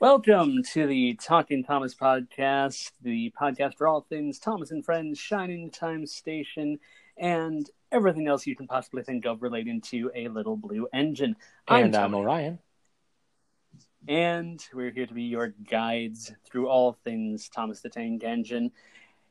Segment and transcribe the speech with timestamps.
[0.00, 5.70] Welcome to the Talking Thomas podcast, the podcast for all things Thomas and Friends, Shining
[5.70, 6.78] Time Station,
[7.16, 11.36] and everything else you can possibly think of relating to a little blue engine.
[11.68, 12.58] And I'm, I'm Orion.
[14.08, 18.72] And we're here to be your guides through all things Thomas the Tank Engine.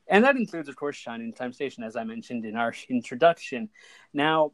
[0.07, 3.69] And that includes, of course, Shining Time Station, as I mentioned in our introduction.
[4.13, 4.53] Now,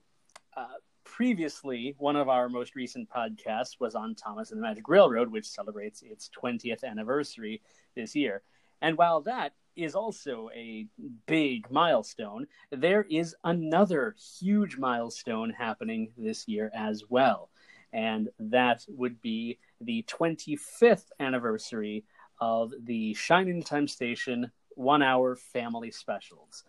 [0.55, 0.65] uh,
[1.07, 5.47] previously, one of our most recent podcasts was on Thomas and the Magic Railroad, which
[5.47, 7.61] celebrates its 20th anniversary
[7.95, 8.41] this year.
[8.81, 10.85] And while that is also a
[11.25, 17.49] big milestone, there is another huge milestone happening this year as well.
[17.93, 22.03] And that would be the 25th anniversary
[22.41, 26.65] of the Shining Time Station one hour family specials.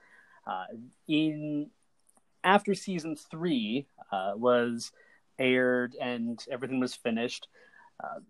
[0.46, 0.64] Uh,
[1.08, 1.70] in
[2.44, 4.92] after season three uh, was
[5.38, 7.48] aired and everything was finished,
[8.02, 8.20] uh,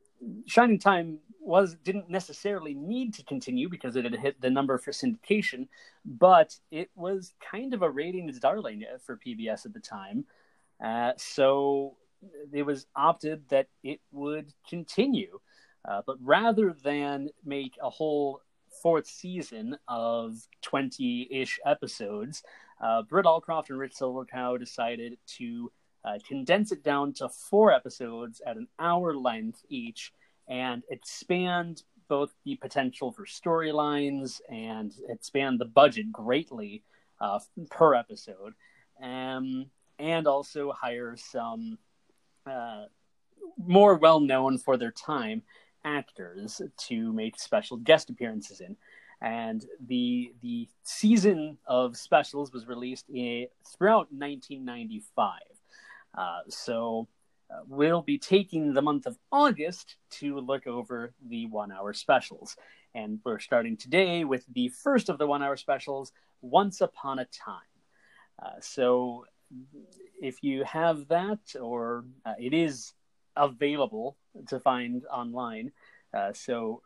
[0.46, 4.90] Shining Time was didn't necessarily need to continue because it had hit the number for
[4.90, 5.68] syndication,
[6.04, 10.24] but it was kind of a ratings darling for PBS at the time.
[10.84, 11.96] Uh, so
[12.52, 15.38] it was opted that it would continue.
[15.88, 18.40] Uh, but rather than make a whole
[18.82, 22.42] fourth season of 20 ish episodes,
[22.80, 25.72] uh, Britt Allcroft and Rick Siggelkow decided to
[26.04, 30.12] uh, condense it down to four episodes at an hour length each
[30.48, 36.82] and expand both the potential for storylines and expand the budget greatly
[37.20, 37.38] uh,
[37.70, 38.54] per episode,
[39.02, 39.66] um,
[39.98, 41.78] and also hire some
[42.46, 42.84] uh,
[43.58, 45.42] more well known for their time
[45.84, 48.76] actors to make special guest appearances in.
[49.20, 55.40] And the the season of specials was released in, throughout 1995.
[56.16, 57.08] Uh, so
[57.50, 62.56] uh, we'll be taking the month of August to look over the one hour specials.
[62.94, 67.24] And we're starting today with the first of the one hour specials, Once Upon a
[67.26, 67.60] Time.
[68.40, 69.24] Uh, so
[70.20, 72.92] if you have that, or uh, it is
[73.36, 74.16] available
[74.48, 75.72] to find online.
[76.12, 76.82] Uh, so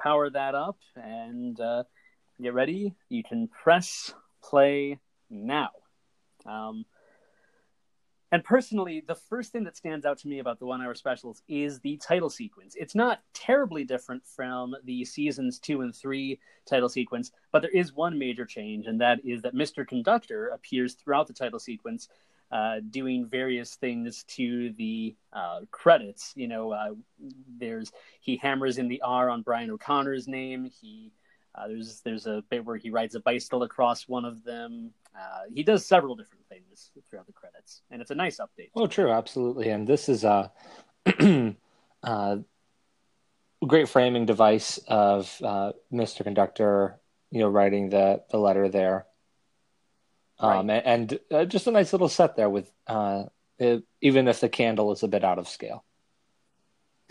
[0.00, 1.84] power that up and uh,
[2.40, 2.94] get ready.
[3.08, 4.12] You can press
[4.42, 5.70] play now.
[6.46, 6.84] Um,
[8.32, 11.42] and personally, the first thing that stands out to me about the one hour specials
[11.48, 12.76] is the title sequence.
[12.78, 17.92] It's not terribly different from the seasons two and three title sequence, but there is
[17.92, 19.86] one major change, and that is that Mr.
[19.86, 22.08] Conductor appears throughout the title sequence
[22.52, 26.32] uh, doing various things to the uh, credits.
[26.34, 26.94] You know, uh,
[27.58, 30.64] there's he hammers in the R on Brian O'Connor's name.
[30.80, 31.12] He
[31.54, 34.90] uh, there's there's a bit where he rides a bicycle across one of them.
[35.16, 38.70] Uh, he does several different things throughout the credits, and it's a nice update.
[38.74, 39.68] Oh, true, absolutely.
[39.68, 40.50] And this is a
[43.66, 45.26] great framing device of
[45.92, 46.24] Mr.
[46.24, 46.96] Conductor.
[47.30, 49.06] You know, writing the the letter there
[50.40, 50.82] um, right.
[50.84, 53.24] and, and uh, just a nice little set there with uh,
[53.58, 55.84] it, even if the candle is a bit out of scale.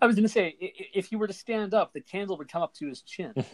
[0.00, 2.62] I was going to say, if you were to stand up, the candle would come
[2.62, 3.34] up to his chin.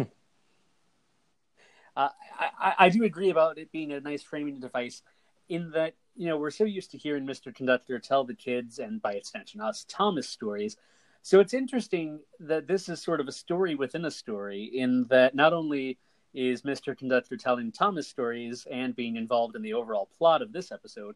[1.96, 5.02] uh, I, I, do agree about it being a nice framing device,
[5.48, 7.52] in that you know we're so used to hearing Mr.
[7.54, 10.76] Conductor tell the kids and by extension us Thomas stories.
[11.22, 15.34] So it's interesting that this is sort of a story within a story, in that
[15.34, 15.98] not only
[16.34, 16.96] is Mr.
[16.96, 21.14] Conductor telling Thomas stories and being involved in the overall plot of this episode,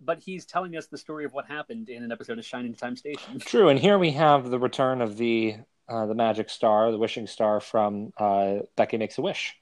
[0.00, 2.96] but he's telling us the story of what happened in an episode of Shining Time
[2.96, 3.38] Station.
[3.40, 5.56] True, and here we have the return of the
[5.88, 9.56] uh, the magic star, the wishing star from uh, Becky Makes a Wish.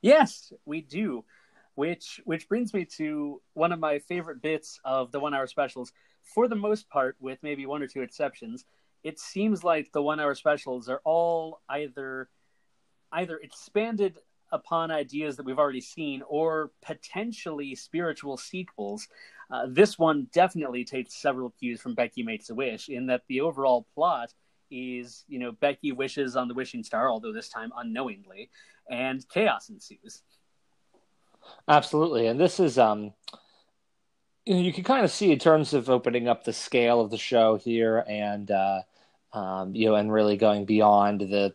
[0.00, 1.24] Yes, we do.
[1.74, 5.92] Which which brings me to one of my favorite bits of the one hour specials.
[6.22, 8.64] For the most part, with maybe one or two exceptions,
[9.04, 12.28] it seems like the one hour specials are all either
[13.12, 14.18] either expanded
[14.52, 19.08] upon ideas that we've already seen or potentially spiritual sequels.
[19.50, 23.40] Uh, this one definitely takes several cues from Becky Makes a Wish in that the
[23.40, 24.32] overall plot
[24.70, 28.50] is, you know, Becky wishes on the wishing star, although this time unknowingly,
[28.90, 30.22] and chaos ensues.
[31.68, 32.26] Absolutely.
[32.26, 33.12] And this is, um,
[34.44, 37.10] you, know, you can kind of see in terms of opening up the scale of
[37.10, 38.80] the show here and, uh,
[39.32, 41.54] um, you know, and really going beyond the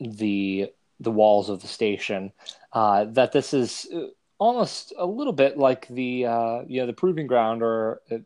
[0.00, 0.70] the
[1.00, 2.32] the walls of the station.
[2.72, 4.06] Uh, that this is uh,
[4.38, 8.18] almost a little bit like the uh, you know the proving ground or uh,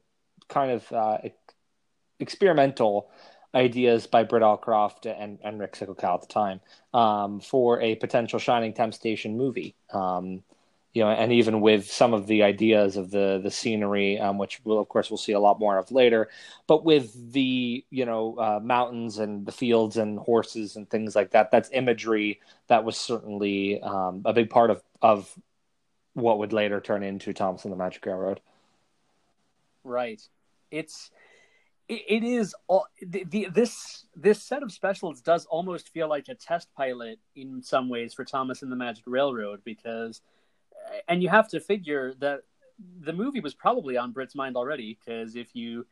[0.49, 1.19] kind of uh,
[2.19, 3.11] experimental
[3.55, 6.61] ideas by Britt Allcroft and, and Rick Siggelkow at the time
[6.95, 9.75] um, for a potential Shining Time Station movie.
[9.93, 10.43] Um,
[10.93, 14.61] you know, and even with some of the ideas of the the scenery, um, which
[14.65, 16.29] we'll, of course we'll see a lot more of later,
[16.67, 21.31] but with the you know uh, mountains and the fields and horses and things like
[21.31, 25.33] that, that's imagery that was certainly um, a big part of of
[26.15, 28.41] what would later turn into Thomas and the Magic Railroad.
[29.85, 30.21] Right.
[30.71, 31.11] It's
[31.89, 36.29] it, it is all the, the, this this set of specials does almost feel like
[36.29, 40.21] a test pilot in some ways for Thomas and the Magic Railroad because
[41.09, 42.41] and you have to figure that
[43.01, 45.87] the movie was probably on Brit's mind already because if you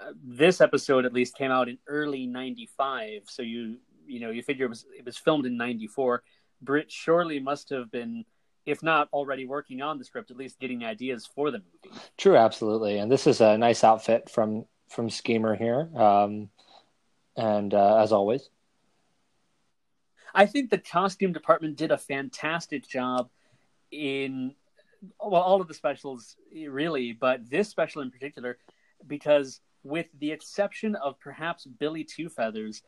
[0.00, 3.76] uh, this episode at least came out in early 95 so you
[4.06, 6.22] you know you figure it was it was filmed in 94
[6.62, 8.24] Brit surely must have been
[8.64, 11.98] if not already working on the script at least getting ideas for the movie.
[12.16, 12.98] True absolutely.
[12.98, 16.48] And this is a nice outfit from from schemer here um
[17.36, 18.48] and uh, as always.
[20.34, 23.28] I think the costume department did a fantastic job
[23.92, 24.54] in
[25.20, 26.36] well all of the specials
[26.68, 28.58] really but this special in particular
[29.06, 32.82] because with the exception of perhaps billy two feathers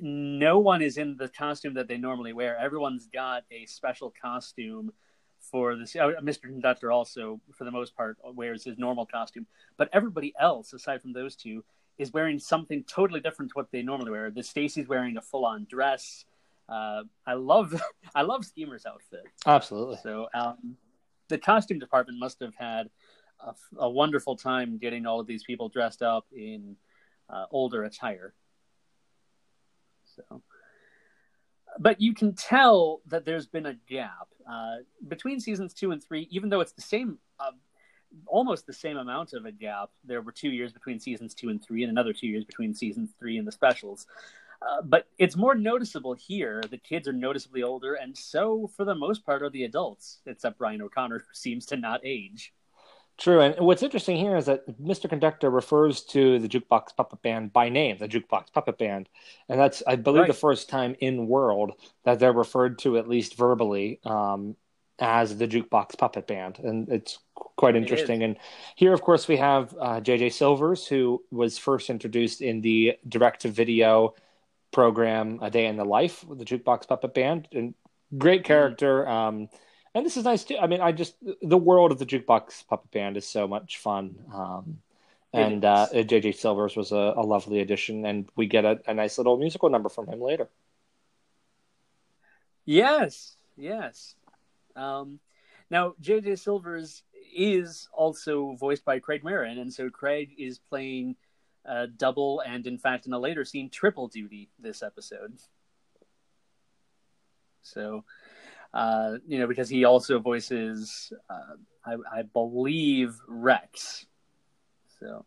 [0.00, 2.58] no one is in the costume that they normally wear.
[2.58, 4.92] Everyone's got a special costume
[5.40, 9.46] for this uh, mr conductor also for the most part wears his normal costume.
[9.76, 11.64] But everybody else aside from those two
[11.98, 14.30] is wearing something totally different to what they normally wear.
[14.30, 16.24] The stacy's wearing a full-on dress
[16.68, 17.80] uh, I love
[18.14, 19.24] I love Schemer's outfit.
[19.46, 19.98] Absolutely.
[20.02, 20.76] So um,
[21.28, 22.88] the costume department must have had
[23.40, 26.76] a, a, wonderful time getting all of these people dressed up in
[27.28, 28.34] uh, older attire.
[30.16, 30.42] So,
[31.78, 34.76] but you can tell that there's been a gap uh,
[35.06, 37.18] between seasons two and three, even though it's the same.
[37.38, 37.50] Uh,
[38.26, 39.90] almost the same amount of a gap.
[40.04, 43.10] There were two years between seasons two and three, and another two years between seasons
[43.18, 44.06] three and the specials.
[44.66, 46.62] Uh, but it's more noticeable here.
[46.70, 50.58] The kids are noticeably older, and so for the most part are the adults, except
[50.58, 52.52] Brian O'Connor, who seems to not age.
[53.16, 55.08] True, and what's interesting here is that Mr.
[55.08, 59.08] Conductor refers to the Jukebox Puppet Band by name, the Jukebox Puppet Band,
[59.48, 60.26] and that's, I believe, right.
[60.26, 61.72] the first time in World
[62.04, 64.56] that they're referred to at least verbally um,
[64.98, 68.22] as the Jukebox Puppet Band, and it's quite interesting.
[68.22, 68.36] It and
[68.74, 70.30] here, of course, we have uh, J.J.
[70.30, 74.14] Silvers, who was first introduced in the direct-to-video
[74.74, 77.74] program a day in the life with the jukebox puppet band and
[78.18, 78.48] great mm-hmm.
[78.48, 79.48] character um,
[79.94, 80.58] and this is nice too.
[80.58, 84.16] I mean i just the world of the jukebox puppet band is so much fun
[84.34, 84.78] um,
[85.32, 89.16] and uh, jj silvers was a, a, lovely addition and we get a, a, nice
[89.16, 90.48] little musical number from him later.
[92.64, 94.16] Yes yes.
[94.74, 95.20] Um,
[95.70, 97.04] now jj silvers
[97.36, 101.14] is also voiced by craig Marin and so craig is playing
[101.68, 105.38] uh, double and, in fact, in a later scene, triple duty this episode.
[107.62, 108.04] So,
[108.72, 114.06] uh, you know, because he also voices, uh, I, I, believe, Rex.
[115.00, 115.24] So,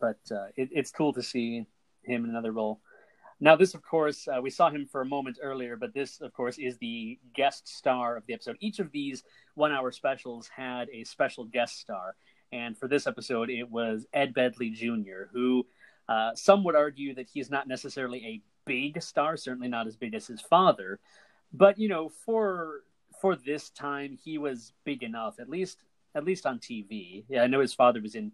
[0.00, 1.66] but uh, it, it's cool to see
[2.02, 2.80] him in another role.
[3.40, 6.32] Now, this, of course, uh, we saw him for a moment earlier, but this, of
[6.32, 8.56] course, is the guest star of the episode.
[8.60, 9.24] Each of these
[9.54, 12.14] one hour specials had a special guest star.
[12.54, 15.66] And for this episode, it was Ed Begley Jr., who
[16.08, 20.14] uh, some would argue that he's not necessarily a big star, certainly not as big
[20.14, 21.00] as his father.
[21.52, 22.82] But you know, for
[23.20, 25.82] for this time, he was big enough, at least
[26.14, 27.24] at least on TV.
[27.28, 28.30] Yeah, I know his father was in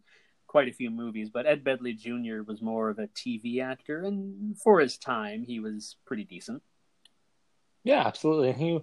[0.46, 2.42] quite a few movies, but Ed Begley Jr.
[2.42, 6.62] was more of a TV actor, and for his time, he was pretty decent.
[7.84, 8.52] Yeah, absolutely.
[8.52, 8.80] He,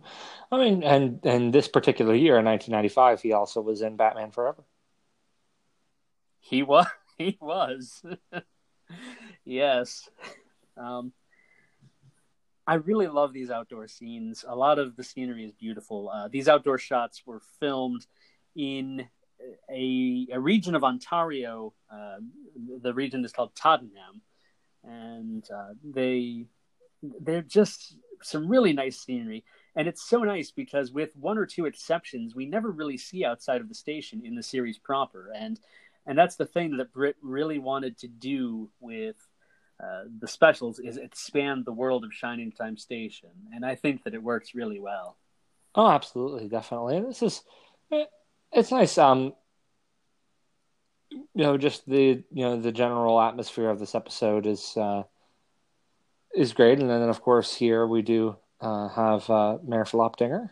[0.51, 4.63] I mean, and and this particular year in 1995, he also was in Batman Forever.
[6.49, 6.87] He was.
[7.17, 8.01] He was.
[9.45, 10.07] yes.
[10.77, 11.11] Um,
[12.65, 14.45] I really love these outdoor scenes.
[14.47, 16.09] A lot of the scenery is beautiful.
[16.09, 18.05] Uh, these outdoor shots were filmed
[18.55, 19.07] in
[19.71, 21.73] a, a region of Ontario.
[21.91, 22.17] Uh,
[22.81, 24.21] the region is called Tottenham,
[24.83, 26.45] and uh, they
[27.21, 29.43] they're just some really nice scenery.
[29.75, 33.61] And it's so nice because, with one or two exceptions, we never really see outside
[33.61, 35.31] of the station in the series proper.
[35.35, 35.59] And
[36.07, 39.15] and that's the thing that Brit really wanted to do with
[39.83, 44.15] uh, the specials is expand the world of Shining Time Station, and I think that
[44.15, 45.17] it works really well.
[45.75, 47.01] Oh, absolutely, definitely.
[47.01, 47.43] This is
[48.51, 48.97] it's nice.
[48.97, 49.33] Um,
[51.11, 55.03] you know, just the you know the general atmosphere of this episode is uh,
[56.33, 60.49] is great, and then of course here we do uh, have uh, Mayor Flopdinger.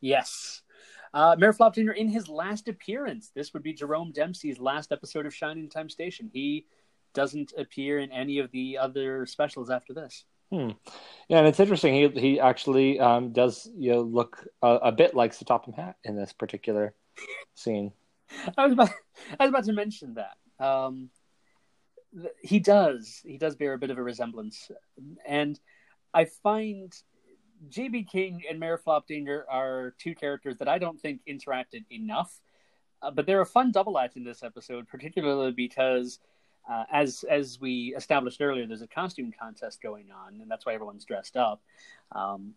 [0.00, 0.62] Yes,
[1.18, 3.32] uh, Mayor Flopdinger in his last appearance.
[3.34, 6.30] This would be Jerome Dempsey's last episode of Shining Time Station.
[6.32, 6.66] He
[7.12, 10.24] doesn't appear in any of the other specials after this.
[10.52, 10.70] Hmm.
[11.28, 11.92] Yeah, and it's interesting.
[11.92, 15.96] He he actually um, does you know look a, a bit like Sir Topham Hatt
[16.04, 16.94] in this particular
[17.56, 17.90] scene.
[18.56, 18.90] I was about
[19.40, 20.64] I was about to mention that.
[20.64, 21.10] Um,
[22.40, 24.70] he does he does bear a bit of a resemblance,
[25.26, 25.58] and
[26.14, 26.94] I find
[27.70, 32.40] JB King and Mayor Flopdinger are two characters that I don't think interacted enough,
[33.02, 36.18] uh, but they're a fun double act in this episode, particularly because.
[36.70, 40.74] Uh, as as we established earlier, there's a costume contest going on, and that's why
[40.74, 41.62] everyone's dressed up.
[42.12, 42.52] Um,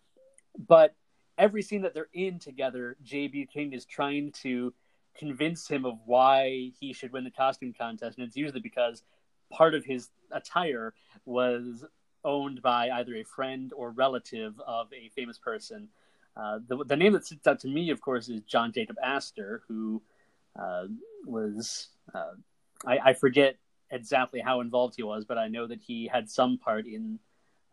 [0.67, 0.93] but
[1.37, 4.73] every scene that they're in together, JB King is trying to
[5.17, 9.03] convince him of why he should win the costume contest, and it's usually because
[9.51, 10.93] part of his attire
[11.25, 11.85] was
[12.23, 15.89] owned by either a friend or relative of a famous person.
[16.35, 19.63] Uh, the, the name that sits out to me, of course, is John Jacob Astor,
[19.67, 20.01] who
[20.57, 20.85] uh,
[21.25, 22.31] was uh,
[22.85, 23.57] I, I, forget
[23.89, 27.19] exactly how involved he was, but I know that he had some part in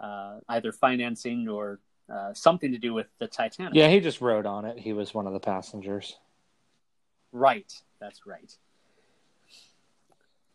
[0.00, 1.80] uh, either financing or
[2.12, 3.74] uh, something to do with the Titanic.
[3.74, 4.78] Yeah, he just rode on it.
[4.78, 6.16] He was one of the passengers.
[7.32, 8.52] Right, that's right.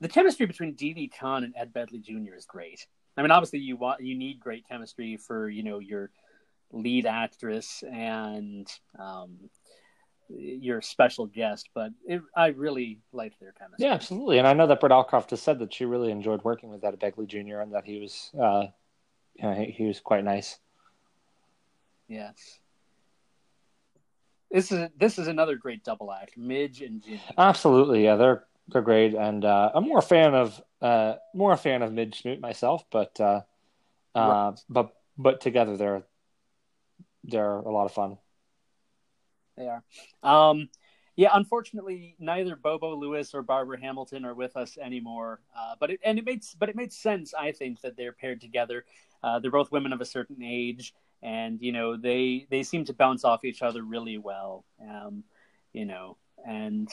[0.02, 2.36] The chemistry between Didi Conn and Ed Begley Jr.
[2.36, 2.88] is great.
[3.18, 6.10] I mean, obviously, you want you need great chemistry for you know your
[6.72, 8.68] lead actress and
[8.98, 9.38] um,
[10.30, 13.86] your special guest, but it, I really liked their chemistry.
[13.86, 14.40] Yeah, absolutely.
[14.40, 17.00] And I know that Britt Allcroft has said that she really enjoyed working with Ed
[17.00, 17.60] Begley Jr.
[17.60, 18.66] and that he was, uh,
[19.36, 20.58] you know, he, he was quite nice.
[22.08, 22.60] Yes.
[24.52, 27.22] This is this is another great double act, Midge and Ginny.
[27.38, 31.58] Absolutely, yeah, they're they're great, and uh, I'm more a fan of uh, more a
[31.58, 33.42] fan of Midge Smoot myself, but uh,
[34.16, 34.54] uh, right.
[34.70, 36.04] but but together they're
[37.24, 38.18] they're a lot of fun.
[39.58, 39.84] They are.
[40.24, 40.70] Um,
[41.16, 45.42] yeah, unfortunately, neither Bobo Lewis or Barbara Hamilton are with us anymore.
[45.56, 48.42] Uh, but it and it made but it made sense, I think, that they're paired
[48.42, 48.86] together.
[49.22, 50.94] Uh, they're both women of a certain age
[51.24, 55.24] and you know they they seem to bounce off each other really well um,
[55.72, 56.90] you know and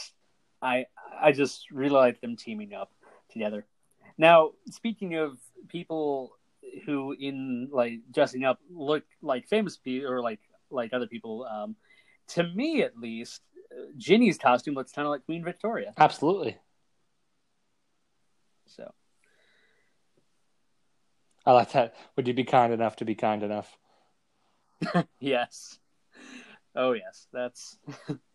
[0.63, 0.87] i
[1.21, 2.91] i just really like them teaming up
[3.31, 3.65] together.
[4.19, 5.39] Now speaking of
[5.69, 6.33] people
[6.85, 10.41] who in like dressing up look like famous people or like
[10.71, 11.77] like other people um,
[12.29, 13.43] to me at least
[13.97, 15.93] ginny's costume looks kind of like queen victoria.
[15.97, 16.57] Absolutely.
[18.67, 18.93] So.
[21.47, 21.95] I like that.
[22.17, 23.77] Would you be kind enough to be kind enough?
[25.21, 25.79] Yes.
[26.75, 27.79] Oh yes, that's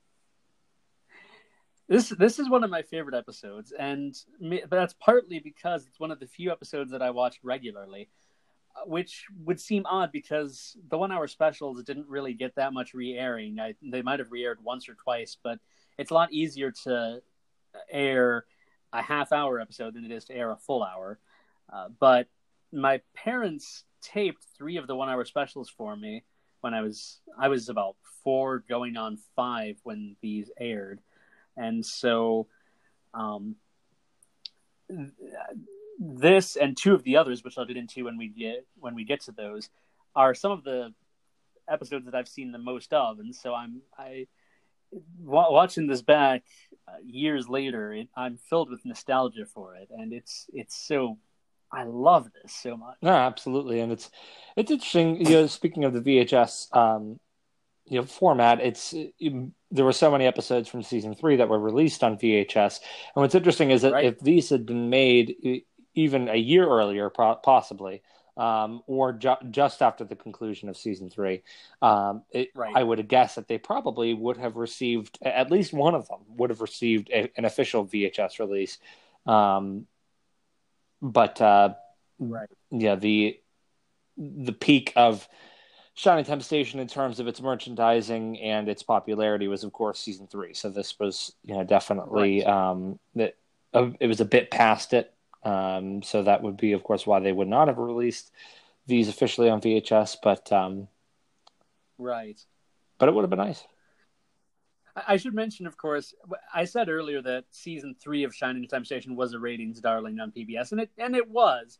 [1.88, 2.10] this.
[2.10, 6.20] This is one of my favorite episodes, and but that's partly because it's one of
[6.20, 8.10] the few episodes that I watch regularly,
[8.76, 13.58] uh, which would seem odd because the one-hour specials didn't really get that much re-airing.
[13.82, 15.60] They might have re-aired once or twice, but
[15.98, 17.22] it's a lot easier to
[17.90, 18.46] air
[18.94, 21.20] a half-hour episode than it is to air a full hour.
[21.72, 22.28] Uh, but
[22.72, 26.24] my parents taped three of the one-hour specials for me
[26.62, 31.00] when I was I was about four going on five when these aired,
[31.58, 32.48] and so
[33.14, 33.56] um,
[36.00, 39.04] this and two of the others, which I'll get into when we get when we
[39.04, 39.70] get to those,
[40.16, 40.94] are some of the
[41.70, 44.28] episodes that I've seen the most of, and so I'm I
[45.20, 46.44] watching this back
[46.88, 51.18] uh, years later, it, I'm filled with nostalgia for it, and it's it's so
[51.72, 52.98] I love this so much.
[53.02, 54.10] No, absolutely, and it's
[54.56, 55.26] it's interesting.
[55.26, 57.20] You know, speaking of the VHS, um,
[57.86, 59.14] you know, format, it's it,
[59.76, 62.80] there were so many episodes from season three that were released on VHS,
[63.16, 64.06] and what's interesting is that right.
[64.06, 65.64] if these had been made
[65.94, 68.02] even a year earlier, possibly,
[68.38, 71.44] um, or ju- just after the conclusion of season three,
[71.82, 72.74] um, it, right.
[72.76, 76.50] I would guess that they probably would have received at least one of them would
[76.50, 78.78] have received a, an official VHS release.
[79.26, 79.88] Um,
[81.02, 81.74] but uh,
[82.20, 83.40] right, yeah, the
[84.18, 85.28] the peak of
[85.96, 90.28] Shining Time Station in terms of its merchandising and its popularity was, of course, season
[90.28, 90.54] three.
[90.54, 92.48] So this was, you know, definitely right.
[92.48, 93.38] um, that
[93.74, 95.14] uh, it was a bit past it.
[95.44, 98.32] Um, so that would be, of course, why they would not have released
[98.88, 100.18] these officially on VHS.
[100.22, 100.90] But um,
[101.98, 102.40] right,
[102.98, 103.64] but it would have been nice.
[104.96, 106.14] I should mention, of course,
[106.54, 110.32] I said earlier that season three of Shining Time Station was a ratings darling on
[110.32, 111.80] PBS, and it and it was,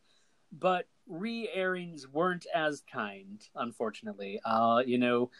[0.52, 4.40] but re-airings weren't as kind, unfortunately.
[4.44, 5.30] Uh, you know,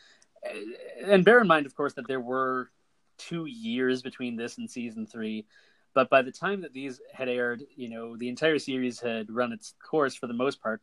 [1.05, 2.71] and bear in mind, of course, that there were
[3.19, 5.47] two years between this and season three.
[5.95, 9.53] But by the time that these had aired, you know, the entire series had run
[9.53, 10.83] its course for the most part.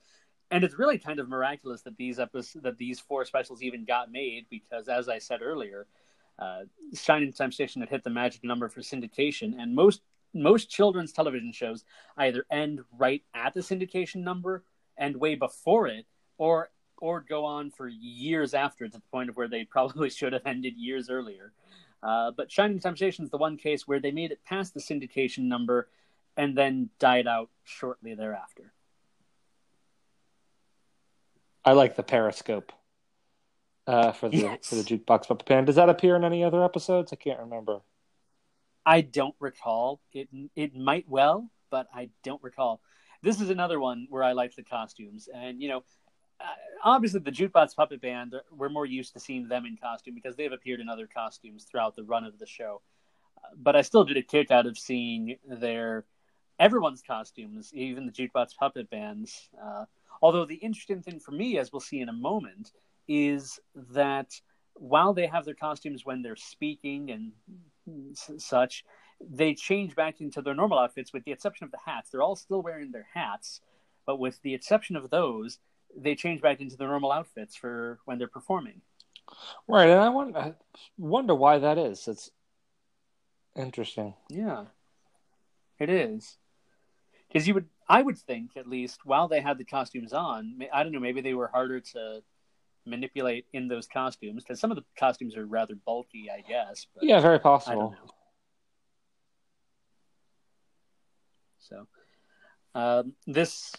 [0.50, 4.12] And it's really kind of miraculous that these episodes, that these four specials even got
[4.12, 5.88] made, because as I said earlier,
[6.40, 6.62] uh,
[6.96, 10.02] Shining Station* had hit the magic number for syndication, and most
[10.34, 11.86] most children's television shows
[12.18, 14.64] either end right at the syndication number
[15.04, 16.06] and way before it,
[16.38, 20.32] or or go on for years after to the point of where they probably should
[20.34, 21.52] have ended years earlier.
[22.02, 24.80] Uh, but Shining Time Station is the one case where they made it past the
[24.80, 25.90] syndication number
[26.38, 28.74] and then died out shortly thereafter.
[31.66, 32.72] I like the Periscope
[33.88, 34.68] uh, for the Yes.
[34.70, 35.66] for the jukebox puppet band.
[35.68, 37.14] Does that appear in any other episodes?
[37.14, 37.82] I can't remember.
[38.86, 40.02] I don't recall.
[40.14, 42.82] It it might well, but I don't recall.
[43.24, 45.84] This is another one where I liked the costumes, and you know,
[46.42, 46.46] uh,
[46.84, 48.36] obviously the Jukebox Puppet Band.
[48.52, 51.96] We're more used to seeing them in costume because they've appeared in other costumes throughout
[51.96, 52.82] the run of the show.
[53.56, 56.06] But I still did a kick out of seeing their
[56.60, 59.50] everyone's costumes, even the Jukebox Puppet Bands.
[59.62, 59.86] Uh,
[60.22, 62.74] although the interesting thing for me, as we'll see in a moment,
[63.08, 64.34] is that
[64.74, 68.84] while they have their costumes when they're speaking and such,
[69.30, 72.10] they change back into their normal outfits with the exception of the hats.
[72.10, 73.62] They're all still wearing their hats,
[74.06, 75.60] but with the exception of those,
[75.96, 78.82] they change back into their normal outfits for when they're performing.
[79.68, 80.54] Right, and I wonder, I
[80.98, 82.08] wonder why that is.
[82.08, 82.32] It's
[83.56, 84.16] interesting.
[84.30, 84.66] Yeah,
[85.80, 86.38] it is.
[87.28, 90.84] Because you would, I would think at least, while they had the costumes on, I
[90.84, 92.22] don't know, maybe they were harder to
[92.86, 96.86] manipulate in those costumes because some of the costumes are rather bulky, I guess.
[96.94, 97.96] But Yeah, very possible.
[101.70, 101.88] So,
[102.76, 103.74] um, this,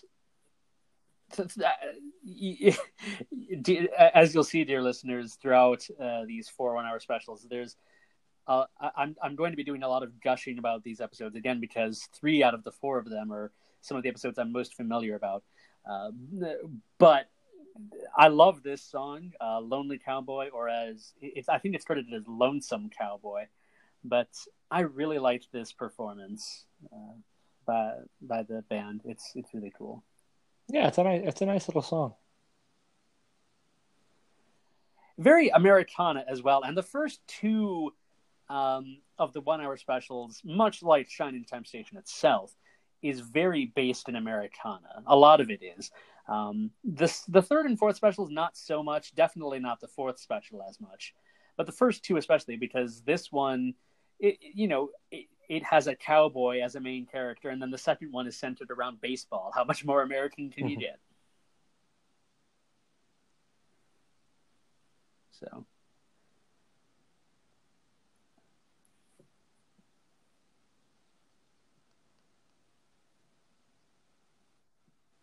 [3.98, 7.76] as you'll see, dear listeners, throughout uh, these four one-hour specials, there's.
[8.46, 11.60] Uh, I'm I'm going to be doing a lot of gushing about these episodes again
[11.60, 13.50] because three out of the four of them are
[13.80, 15.44] some of the episodes I'm most familiar about.
[15.88, 16.10] Uh,
[16.98, 17.30] but
[18.16, 22.28] I love this song, uh, "Lonely Cowboy," or as it's I think it's credited as
[22.28, 23.46] "Lonesome Cowboy."
[24.04, 24.28] But
[24.70, 27.14] I really liked this performance uh,
[27.64, 29.02] by by the band.
[29.04, 30.02] It's it's really cool.
[30.68, 32.14] Yeah, it's a nice, it's a nice little song.
[35.18, 36.62] Very Americana as well.
[36.64, 37.92] And the first two
[38.48, 42.54] um, of the one hour specials, much like Shining Time Station itself,
[43.02, 45.02] is very based in Americana.
[45.06, 45.90] A lot of it is.
[46.26, 49.14] Um, this the third and fourth specials not so much.
[49.14, 51.14] Definitely not the fourth special as much,
[51.56, 53.74] but the first two especially because this one,
[54.18, 57.78] it, you know, it, it has a cowboy as a main character, and then the
[57.78, 59.52] second one is centered around baseball.
[59.54, 60.80] How much more American can you Mhm.
[60.80, 61.00] get?
[65.30, 65.66] So.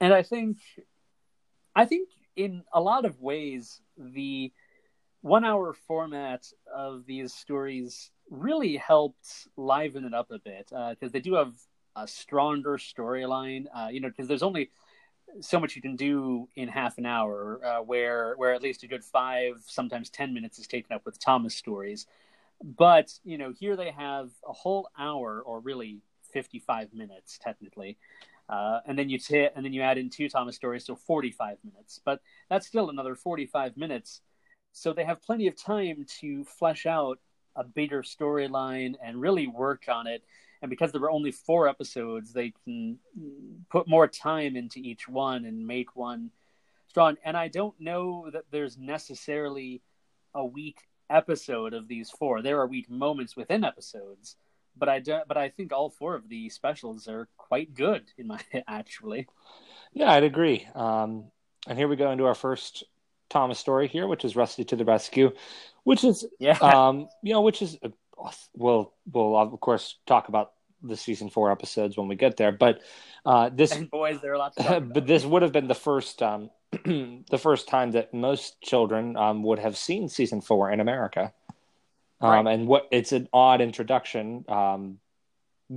[0.02, 0.58] and I think,
[1.76, 4.52] I think in a lot of ways, the
[5.22, 11.36] one-hour format of these stories really helped liven it up a bit because they do
[11.36, 11.54] have
[11.96, 13.66] a stronger storyline.
[13.76, 14.72] Uh, you know, because there's only
[15.42, 18.88] so much you can do in half an hour, uh, where where at least a
[18.88, 22.08] good five, sometimes ten minutes is taken up with Thomas stories.
[22.64, 26.00] But you know, here they have a whole hour, or really
[26.34, 27.98] fifty-five minutes technically,
[28.50, 31.58] uh, and then you t- and then you add in two Thomas stories, so forty-five
[31.64, 32.00] minutes.
[32.04, 34.22] But that's still another forty-five minutes.
[34.74, 37.20] So they have plenty of time to flesh out
[37.56, 40.24] a bigger storyline and really work on it.
[40.62, 43.00] And because there were only four episodes, they can
[43.70, 46.32] put more time into each one and make one
[46.88, 47.18] strong.
[47.26, 49.82] And I don't know that there's necessarily
[50.36, 52.42] a weak episode of these four.
[52.42, 54.36] There are weak moments within episodes,
[54.78, 55.28] but I don't.
[55.28, 59.28] but I think all four of the specials are quite good in my actually.
[59.94, 60.68] Yeah, I'd agree.
[60.74, 61.26] Um,
[61.68, 62.86] and here we go into our first
[63.30, 65.32] Thomas story here, which is Rusty to the Rescue,
[65.84, 66.58] which is, Yeah.
[66.62, 67.78] um, you know, which is,
[68.56, 72.82] we'll, we'll of course talk about the season four episodes when we get there, but
[73.26, 74.56] uh, this, and boys, there are lots.
[74.58, 78.60] To talk but this would have been the first, um, the first time that most
[78.62, 81.34] children um, would have seen season four in America.
[82.20, 82.54] Um, Right.
[82.54, 85.00] And what it's an odd introduction um,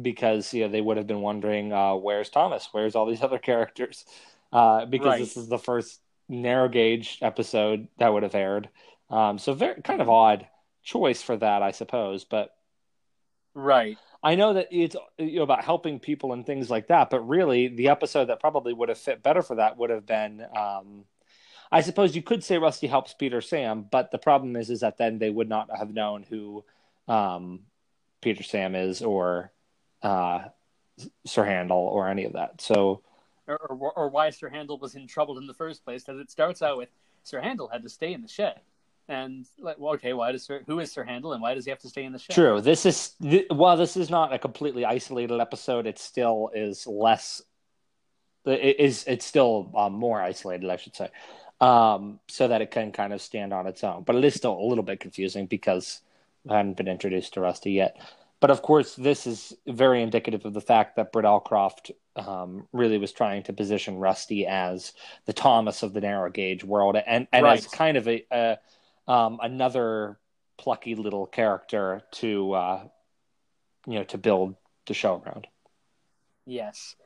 [0.03, 3.39] because you know they would have been wondering uh, where's Thomas, where's all these other
[3.39, 4.05] characters,
[4.53, 5.19] uh, because Right.
[5.21, 8.69] this is the first narrow gauge episode that would have aired.
[9.11, 10.47] Um, so very kind of odd
[10.83, 12.25] choice for that, I suppose.
[12.25, 12.55] But
[13.55, 13.99] right.
[14.23, 17.69] I know that it's you know, about helping people and things like that, but really
[17.69, 20.45] the episode that probably would have fit better for that would have been.
[20.57, 21.05] Um,
[21.71, 24.97] I suppose you could say Rusty helps Peter Sam, but the problem is, is that
[24.97, 26.65] then they would not have known who
[27.09, 27.61] um,
[28.23, 29.53] Peter Sam is or
[30.03, 30.45] uh,
[31.27, 32.61] Sir Handel or any of that.
[32.61, 33.03] So
[33.47, 36.05] Or, or, or why Sir Handel was in trouble in the first place?
[36.05, 36.89] Because it starts out with
[37.25, 38.61] Sir Handel had to stay in the shed,
[39.09, 41.71] and like, well, okay, why does Sir, who is Sir Handel, and why does he
[41.71, 42.35] have to stay in the shed?
[42.35, 42.61] true.
[42.61, 47.43] This is th- while this is not a completely isolated episode, it still is less.
[48.47, 51.11] It is it's still um, more isolated, I should say.
[51.61, 54.03] um, so that it can kind of stand on its own.
[54.03, 56.01] But it is still a little bit confusing because
[56.49, 57.97] I hadn't been introduced to Rusty yet.
[58.41, 62.99] But of course, this is very indicative of the fact that Britt Allcroft um, really
[62.99, 64.93] was trying to position Rusty as
[65.25, 67.59] the Thomas of the narrow gauge world, and and right.
[67.59, 68.59] as kind of a, a
[69.07, 70.19] um, another
[70.57, 72.85] plucky little character to uh,
[73.87, 74.55] you know to build
[74.87, 75.47] the show around.
[76.47, 76.97] Yes,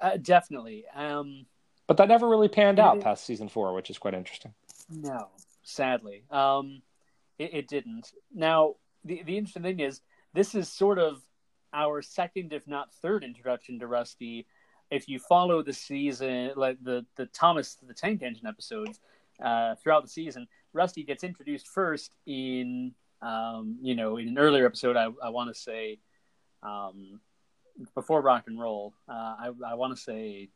[0.00, 0.84] uh, definitely.
[0.94, 1.46] Um,
[1.86, 4.54] but that never really panned out it, past season four, which is quite interesting.
[4.90, 5.28] No,
[5.62, 6.82] sadly, um,
[7.38, 8.12] it, it didn't.
[8.34, 10.00] Now, the the interesting thing is,
[10.34, 11.22] this is sort of
[11.72, 14.46] our second, if not third, introduction to Rusty.
[14.90, 19.00] If you follow the season, like the the Thomas the Tank Engine episodes
[19.42, 24.66] uh, throughout the season, Rusty gets introduced first in um, you know in an earlier
[24.66, 24.96] episode.
[24.96, 25.98] I, I want to say
[26.62, 27.20] um,
[27.94, 28.94] before rock and roll.
[29.08, 30.48] Uh, I I want to say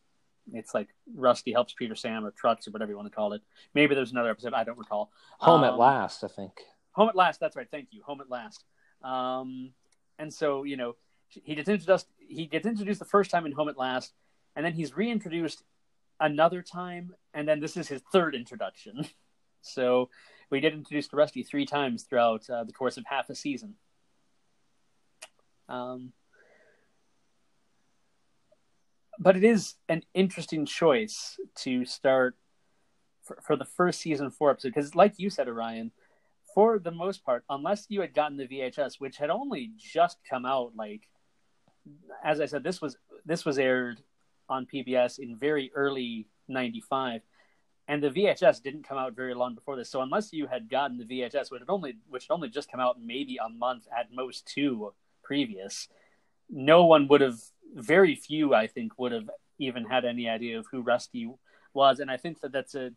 [0.53, 3.43] it's like Rusty helps Peter Sam or Trucks or whatever you want to call it.
[3.75, 5.11] Maybe there's another episode I don't recall.
[5.39, 6.53] Home um, at Last, I think.
[6.93, 7.41] Home at Last.
[7.41, 7.69] That's right.
[7.71, 8.03] Thank you.
[8.05, 8.65] Home at Last.
[9.03, 9.73] Um,
[10.19, 10.97] and so you know
[11.29, 12.07] he gets introduced.
[12.19, 14.13] He gets introduced the first time in Home at Last,
[14.55, 15.63] and then he's reintroduced
[16.21, 19.07] another time, and then this is his third introduction.
[19.63, 20.09] so
[20.51, 23.75] we get introduced to Rusty three times throughout uh, the course of half a season.
[25.69, 26.13] Um,
[29.19, 32.37] but it is an interesting choice to start
[33.25, 35.91] for, for the first season four episode because, like you said, Orion,
[36.55, 40.47] for the most part, unless you had gotten the VHS, which had only just come
[40.47, 41.03] out, like
[42.25, 44.01] as I said, this was this was aired
[44.49, 47.23] on PBS in very early '95,
[47.89, 49.91] and the VHS didn't come out very long before this.
[49.91, 52.81] So unless you had gotten the VHS, which had only which had only just come
[52.81, 55.89] out maybe a month at most two previous,
[56.51, 57.39] no one would have
[57.75, 61.31] very few, I think, would have even had any idea of who Rusty
[61.75, 62.93] was, and I think that that's a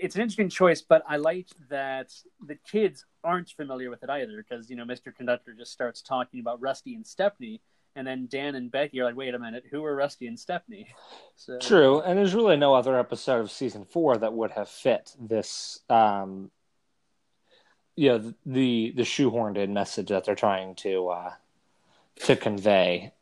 [0.00, 2.12] it's an interesting choice, but I like that
[2.44, 5.14] the kids aren't familiar with it either because you know Mr.
[5.14, 7.60] Conductor just starts talking about Rusty and Stepney,
[7.98, 10.86] and then Dan and Becky are like, "Wait a minute, who are Rusty and Stepney?"
[11.34, 11.58] So...
[11.58, 15.80] True, and there's really no other episode of season four that would have fit this,
[15.90, 16.52] um,
[17.96, 21.32] you know, the the shoehorned in message that they're trying to uh,
[22.24, 23.12] to convey.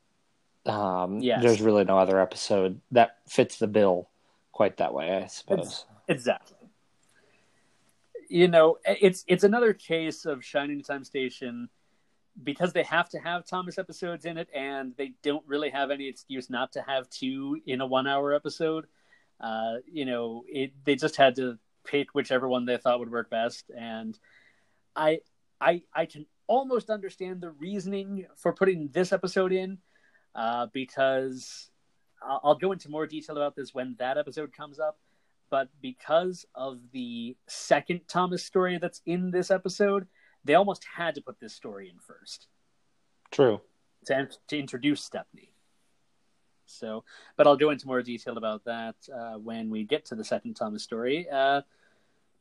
[0.66, 1.42] Um, yes.
[1.42, 4.08] There's really no other episode that fits the bill
[4.52, 5.86] quite that way, I suppose.
[6.08, 6.68] Exactly.
[8.28, 11.70] You know, it's it's another case of Shining Time Station
[12.42, 16.08] because they have to have Thomas episodes in it, and they don't really have any
[16.08, 18.86] excuse not to have two in a one-hour episode.
[19.40, 23.30] Uh, you know, it, they just had to pick whichever one they thought would work
[23.30, 24.18] best, and
[24.94, 25.20] I,
[25.60, 29.78] I, I can almost understand the reasoning for putting this episode in
[30.34, 31.70] uh, because
[32.22, 34.98] I'll, I'll go into more detail about this when that episode comes up.
[35.48, 40.08] But because of the second Thomas story that's in this episode,
[40.46, 42.46] they almost had to put this story in first.
[43.30, 43.60] True.
[44.06, 45.50] To, to introduce Stepney.
[46.66, 47.04] So,
[47.36, 50.54] but I'll go into more detail about that uh, when we get to the second
[50.54, 51.26] Thomas story,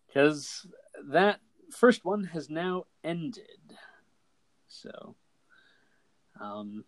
[0.08, 0.66] because
[0.98, 1.40] uh, that
[1.72, 3.78] first one has now ended.
[4.68, 5.16] So,
[6.40, 6.86] um,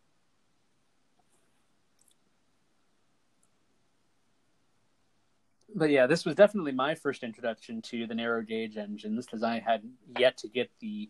[5.78, 9.60] but yeah, this was definitely my first introduction to the narrow gauge engines because I
[9.60, 9.84] had
[10.18, 11.10] yet to get the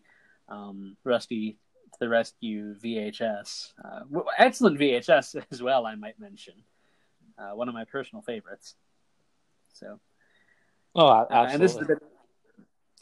[0.49, 1.57] um, Rusty
[1.93, 3.71] to the Rescue VHS.
[3.83, 4.01] Uh,
[4.37, 6.53] excellent VHS as well, I might mention.
[7.39, 8.75] Uh, one of my personal favorites.
[9.73, 9.99] So,
[10.95, 11.37] oh, absolutely.
[11.37, 12.03] Uh, and this is the bit,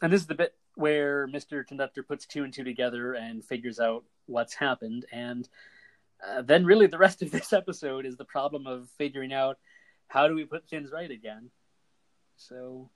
[0.04, 3.80] and this is the bit where Mister Conductor puts two and two together and figures
[3.80, 5.50] out what's happened, and
[6.28, 9.58] uh, then really the rest of this episode is the problem of figuring out
[10.08, 11.50] how do we put things right again?
[12.38, 12.90] So,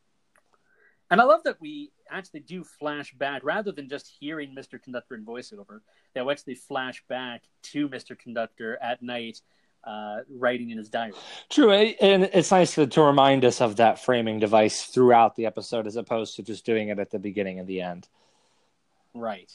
[1.09, 4.81] and I love that we actually do flash back rather than just hearing Mr.
[4.81, 5.79] Conductor in voiceover.
[6.13, 8.17] They actually flash back to Mr.
[8.17, 9.41] Conductor at night,
[9.83, 11.13] uh, writing in his diary.
[11.49, 15.87] True, and it's nice to, to remind us of that framing device throughout the episode,
[15.87, 18.07] as opposed to just doing it at the beginning and the end.
[19.13, 19.51] Right.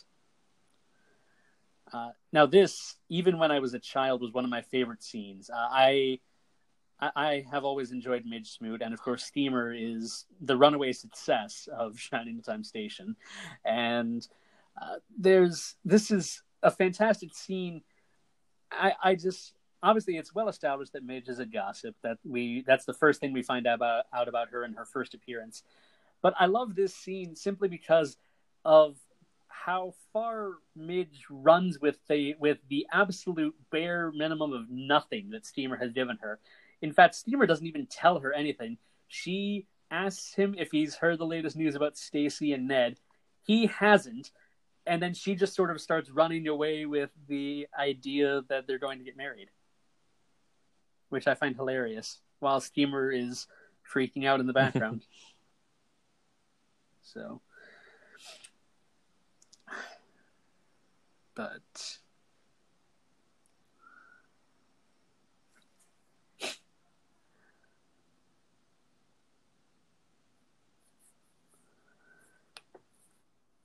[1.93, 5.51] Uh, now, this, even when I was a child, was one of my favorite scenes.
[5.51, 6.19] Uh, I
[7.01, 11.99] I, have always enjoyed Midge Smoot, and of course, Schemer is the runaway success of
[11.99, 13.17] Shining Time Station.
[13.65, 14.27] And
[14.81, 17.83] uh, there's this is a fantastic scene.
[18.71, 21.97] I, I just obviously it's well established that Midge is a gossip.
[22.03, 24.85] That we that's the first thing we find out about, out about her in her
[24.85, 25.63] first appearance.
[26.23, 28.17] But I love this scene simply because
[28.65, 28.97] of
[29.49, 35.77] how far Midge runs with the with the absolute bare minimum of nothing that Schemer
[35.77, 36.39] has given her
[36.85, 38.77] in fact, Schemer doesn't even tell her anything.
[39.09, 43.01] She asks him if he's heard the latest news about Stacy and Ned.
[43.43, 44.33] He hasn't,
[44.85, 48.99] and then she just sort of starts running away with the idea that they're going
[48.99, 49.49] to get married,
[51.09, 52.21] which I find hilarious.
[52.41, 53.47] While Schemer is
[53.91, 55.07] freaking out in the background.
[57.03, 57.41] so,
[61.35, 61.97] but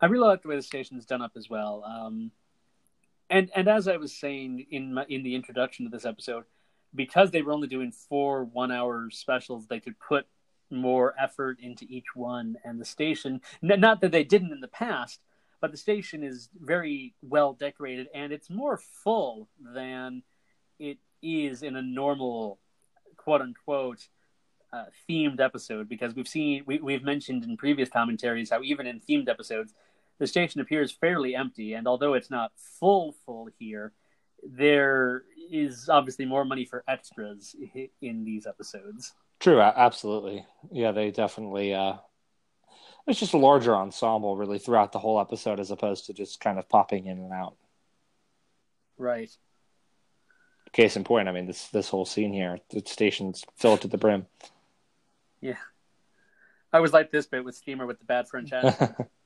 [0.01, 1.83] I really like the way the station's done up as well.
[1.85, 2.31] Um,
[3.29, 6.45] and and as I was saying in my, in the introduction to this episode,
[6.95, 10.25] because they were only doing four one hour specials, they could put
[10.71, 12.55] more effort into each one.
[12.63, 15.19] And the station, not that they didn't in the past,
[15.61, 20.23] but the station is very well decorated and it's more full than
[20.79, 22.59] it is in a normal
[23.17, 24.07] quote unquote
[24.71, 29.01] uh, themed episode because we've seen we, we've mentioned in previous commentaries how even in
[29.01, 29.73] themed episodes
[30.19, 33.93] the station appears fairly empty, and although it's not full full here,
[34.43, 37.55] there is obviously more money for extras
[38.01, 39.13] in these episodes.
[39.39, 40.45] True, absolutely.
[40.71, 41.73] Yeah, they definitely.
[41.73, 41.95] Uh,
[43.07, 46.59] it's just a larger ensemble, really, throughout the whole episode, as opposed to just kind
[46.59, 47.55] of popping in and out.
[48.97, 49.31] Right.
[50.73, 53.97] Case in point, I mean this this whole scene here, the station's filled to the
[53.97, 54.27] brim.
[55.41, 55.55] Yeah,
[56.71, 58.95] I was like this bit with Schemer with the bad French accent.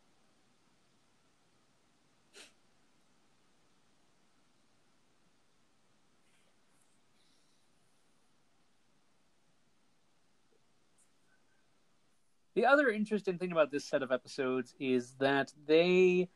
[12.64, 16.30] The other interesting thing about this set of episodes is that they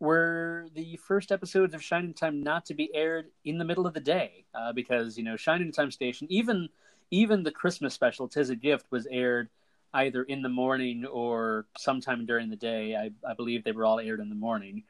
[0.00, 3.94] were the first episodes of Shining Time not to be aired in the middle of
[3.94, 6.68] the day, uh, because you know Shining Time Station, even
[7.10, 9.48] even the Christmas special "Tis a Gift" was aired
[9.94, 12.94] either in the morning or sometime during the day.
[12.94, 14.82] I, I believe they were all aired in the morning.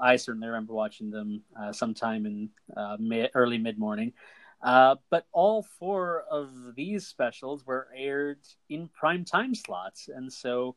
[0.00, 4.14] I certainly remember watching them uh, sometime in uh, mid, early mid morning.
[4.64, 8.38] Uh, but all four of these specials were aired
[8.70, 10.74] in prime time slots, and so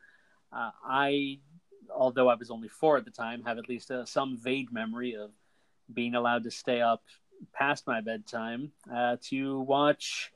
[0.51, 1.39] uh, I,
[1.89, 5.15] although I was only four at the time, have at least uh, some vague memory
[5.15, 5.31] of
[5.93, 7.01] being allowed to stay up
[7.53, 10.33] past my bedtime uh, to watch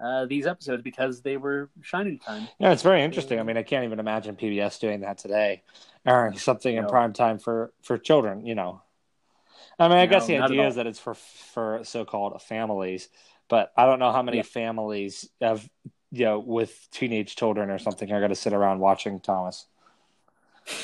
[0.00, 2.48] uh, these episodes because they were shining time.
[2.58, 3.38] Yeah, it's very interesting.
[3.38, 5.62] I mean, I can't even imagine PBS doing that today,
[6.06, 8.46] airing something in prime time for for children.
[8.46, 8.80] You know,
[9.78, 13.08] I mean, I no, guess the idea is that it's for for so-called families,
[13.48, 14.42] but I don't know how many yeah.
[14.44, 15.68] families have
[16.12, 19.66] you know with teenage children or something are going to sit around watching Thomas.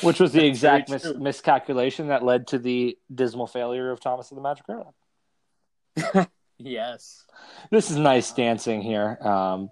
[0.01, 4.35] Which was the exact mis- miscalculation that led to the dismal failure of Thomas of
[4.35, 4.93] the Magic Girl.
[6.59, 7.25] yes.
[7.71, 9.17] This is nice dancing here.
[9.19, 9.71] Um,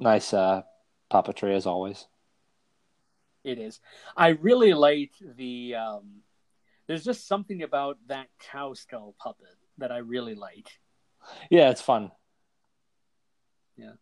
[0.00, 0.62] nice uh,
[1.12, 2.06] puppetry as always
[3.44, 3.80] it is.
[4.16, 5.74] I really like the.
[5.74, 6.22] Um,
[6.86, 10.78] there's just something about that cow skull puppet that I really like.
[11.50, 12.10] Yeah, it's fun.
[13.76, 13.92] Yeah.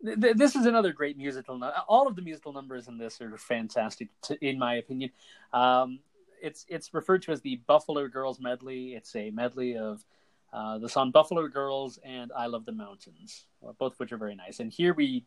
[0.00, 1.60] This is another great musical.
[1.86, 5.10] All of the musical numbers in this are fantastic, to, in my opinion.
[5.52, 6.00] Um,
[6.40, 8.94] it's it's referred to as the Buffalo Girls medley.
[8.94, 10.04] It's a medley of
[10.52, 13.46] uh, the song Buffalo Girls and I Love the Mountains,
[13.78, 14.58] both of which are very nice.
[14.58, 15.24] And here we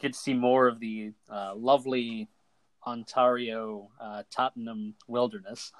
[0.00, 2.28] get to see more of the uh, lovely
[2.86, 5.72] Ontario uh, Tottenham wilderness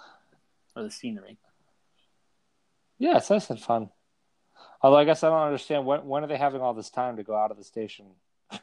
[0.77, 1.39] or the scenery.
[2.99, 3.91] Yes, it's nice and fun.
[4.83, 7.23] Although I guess I don't understand when when are they having all this time to
[7.23, 8.07] go out of the station?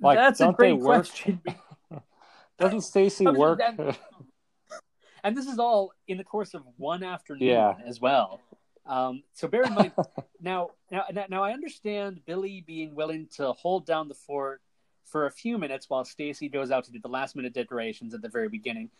[0.00, 1.40] like, That's a great question.
[2.58, 3.60] Doesn't Stacy work?
[5.24, 7.74] and this is all in the course of one afternoon yeah.
[7.84, 8.40] as well.
[8.86, 9.92] Um, so bear in mind
[10.40, 14.62] now, now, now I understand Billy being willing to hold down the fort
[15.04, 18.22] for a few minutes while Stacy goes out to do the last minute decorations at
[18.22, 18.90] the very beginning.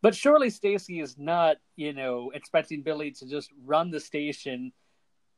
[0.00, 4.72] But surely Stacy is not, you know, expecting Billy to just run the station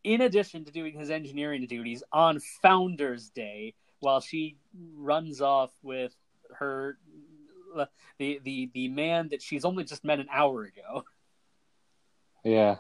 [0.04, 4.56] in addition to doing his engineering duties on Founders Day while she
[4.96, 6.14] runs off with
[6.54, 6.98] her
[8.18, 11.04] the the the man that she's only just met an hour ago.
[12.44, 12.76] Yeah.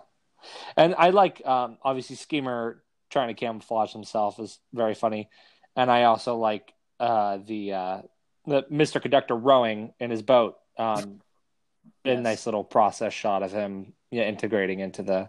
[0.76, 5.28] And I like um, obviously Schemer trying to camouflage himself is very funny,
[5.76, 8.02] and I also like uh, the uh,
[8.46, 9.00] the Mr.
[9.00, 10.58] Conductor rowing in his boat.
[10.78, 11.20] Um,
[12.04, 12.18] yes.
[12.18, 15.28] A nice little process shot of him yeah, integrating into the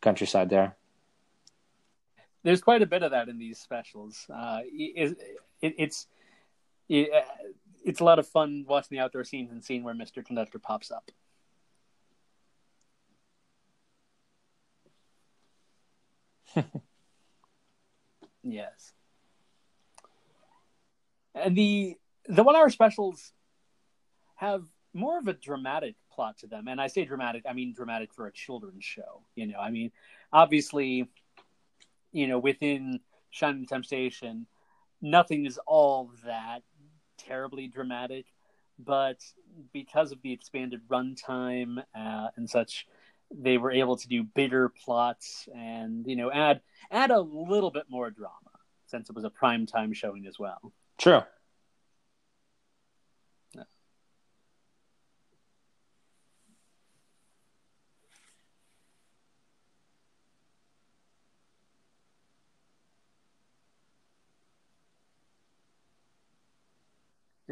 [0.00, 0.76] countryside there.
[2.42, 4.26] There's quite a bit of that in these specials.
[4.32, 5.16] Uh, it,
[5.60, 6.06] it, it's
[6.88, 7.10] it,
[7.84, 10.24] it's a lot of fun watching the outdoor scenes and seeing where Mr.
[10.24, 11.10] Conductor pops up.
[18.42, 18.92] yes.
[21.34, 23.32] And the the one hour specials
[24.36, 26.68] have more of a dramatic plot to them.
[26.68, 29.22] And I say dramatic, I mean dramatic for a children's show.
[29.34, 29.90] You know, I mean,
[30.32, 31.08] obviously,
[32.12, 34.46] you know, within Shining Time Station,
[35.00, 36.62] nothing is all that
[37.18, 38.26] terribly dramatic,
[38.78, 39.18] but
[39.72, 42.86] because of the expanded runtime uh, and such,
[43.38, 47.84] they were able to do bigger plots and you know add add a little bit
[47.88, 48.32] more drama
[48.86, 50.72] since it was a prime time showing as well.
[50.98, 51.22] True.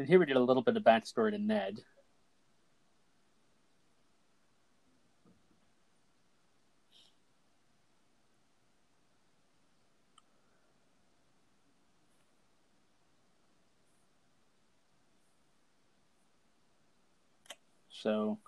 [0.01, 1.79] And here we get a little bit of backstory to Ned.
[18.01, 18.39] So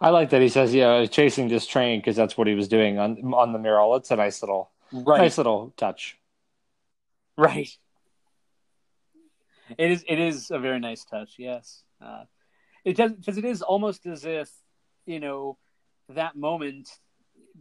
[0.00, 2.98] I like that he says, "Yeah, chasing this train" because that's what he was doing
[2.98, 3.94] on on the mural.
[3.96, 5.18] It's a nice little, right.
[5.18, 6.18] nice little touch.
[7.36, 7.68] Right.
[9.76, 10.04] It is.
[10.08, 11.34] It is a very nice touch.
[11.38, 11.84] Yes.
[12.00, 12.24] Uh,
[12.84, 14.50] it does because it is almost as if
[15.06, 15.58] you know
[16.08, 16.88] that moment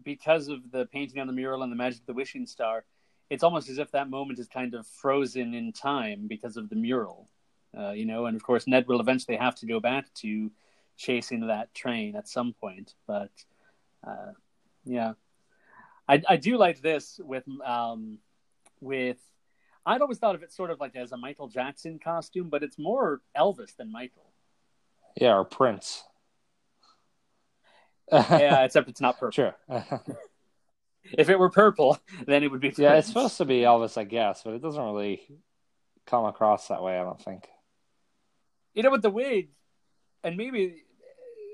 [0.03, 2.85] because of the painting on the mural and the magic of the wishing star.
[3.29, 6.75] It's almost as if that moment is kind of frozen in time because of the
[6.75, 7.29] mural.
[7.77, 10.51] Uh, you know, and of course, Ned will eventually have to go back to
[10.97, 12.93] chasing that train at some point.
[13.07, 13.31] But
[14.05, 14.33] uh,
[14.83, 15.13] yeah,
[16.07, 18.19] I, I do like this with um,
[18.81, 19.17] with.
[19.83, 22.77] I'd always thought of it sort of like as a Michael Jackson costume, but it's
[22.77, 24.29] more Elvis than Michael.
[25.19, 26.03] Yeah, or Prince.
[28.11, 29.31] Yeah, except it's not purple.
[29.31, 29.55] Sure.
[31.17, 32.69] if it were purple, then it would be.
[32.69, 32.79] Prince.
[32.79, 35.21] Yeah, it's supposed to be Elvis, I guess, but it doesn't really
[36.05, 36.99] come across that way.
[36.99, 37.47] I don't think.
[38.73, 39.49] You know, with the wig,
[40.23, 40.83] and maybe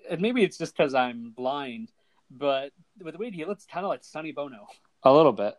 [0.09, 1.91] and maybe it's just because I'm blind,
[2.29, 4.67] but with the wig, he looks, kind of like Sonny Bono.
[5.03, 5.55] A little bit.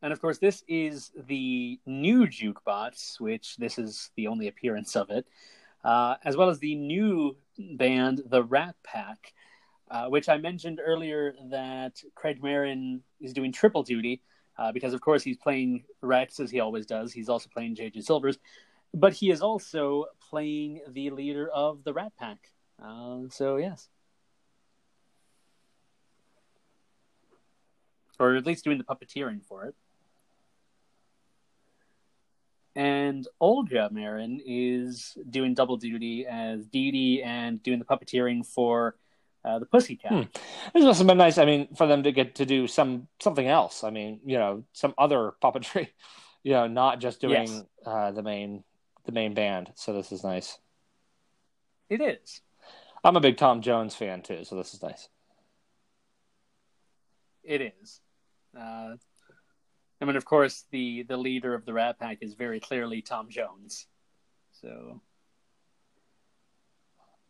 [0.00, 5.10] And of course, this is the new Jukebox, which this is the only appearance of
[5.10, 5.26] it,
[5.84, 9.32] uh, as well as the new band, the Rat Pack,
[9.90, 14.22] uh, which I mentioned earlier that Craig Marin is doing triple duty.
[14.58, 17.12] Uh, because of course he's playing Rex as he always does.
[17.12, 18.38] He's also playing JJ Silvers,
[18.92, 22.50] but he is also playing the leader of the Rat Pack.
[22.82, 23.88] Uh, so yes,
[28.18, 29.76] or at least doing the puppeteering for it.
[32.78, 38.94] And Olga Marin is doing double duty as Didi and doing the puppeteering for
[39.44, 40.12] uh, the Pussycat.
[40.12, 40.22] Hmm.
[40.72, 41.38] This must have been nice.
[41.38, 43.82] I mean, for them to get to do some something else.
[43.82, 45.88] I mean, you know, some other puppetry.
[46.44, 47.64] You know, not just doing yes.
[47.84, 48.62] uh, the main
[49.06, 49.72] the main band.
[49.74, 50.56] So this is nice.
[51.90, 52.42] It is.
[53.02, 55.08] I'm a big Tom Jones fan too, so this is nice.
[57.42, 58.00] It is.
[58.56, 58.94] Uh,
[60.00, 63.28] I mean, of course, the the leader of the Rat Pack is very clearly Tom
[63.28, 63.86] Jones.
[64.60, 65.00] So,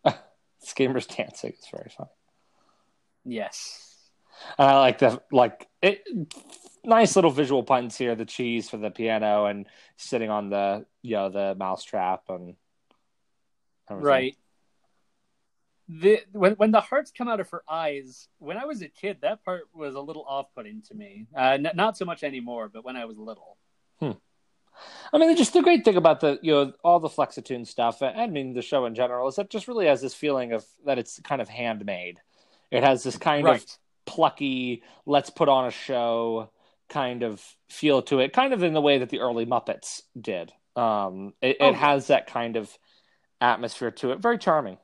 [0.61, 2.09] Schemers dancing is very fun.
[3.25, 3.97] Yes,
[4.59, 6.03] and I like the like it.
[6.85, 8.15] Nice little visual puns here.
[8.15, 12.55] The cheese for the piano and sitting on the you know the mousetrap and
[13.91, 14.07] everything.
[14.07, 14.37] right
[15.89, 19.17] the when when the hearts come out of her eyes when i was a kid
[19.23, 22.85] that part was a little off-putting to me uh, n- not so much anymore but
[22.85, 23.57] when i was little
[23.99, 24.11] hmm.
[25.13, 28.27] i mean just the great thing about the you know all the Flexitoon stuff i
[28.27, 31.21] mean the show in general is that just really has this feeling of that it's
[31.21, 32.21] kind of handmade
[32.71, 33.63] it has this kind right.
[33.63, 36.51] of plucky let's put on a show
[36.91, 40.53] kind of feel to it kind of in the way that the early muppets did
[40.77, 41.71] um, it, oh.
[41.71, 42.71] it has that kind of
[43.41, 44.77] atmosphere to it very charming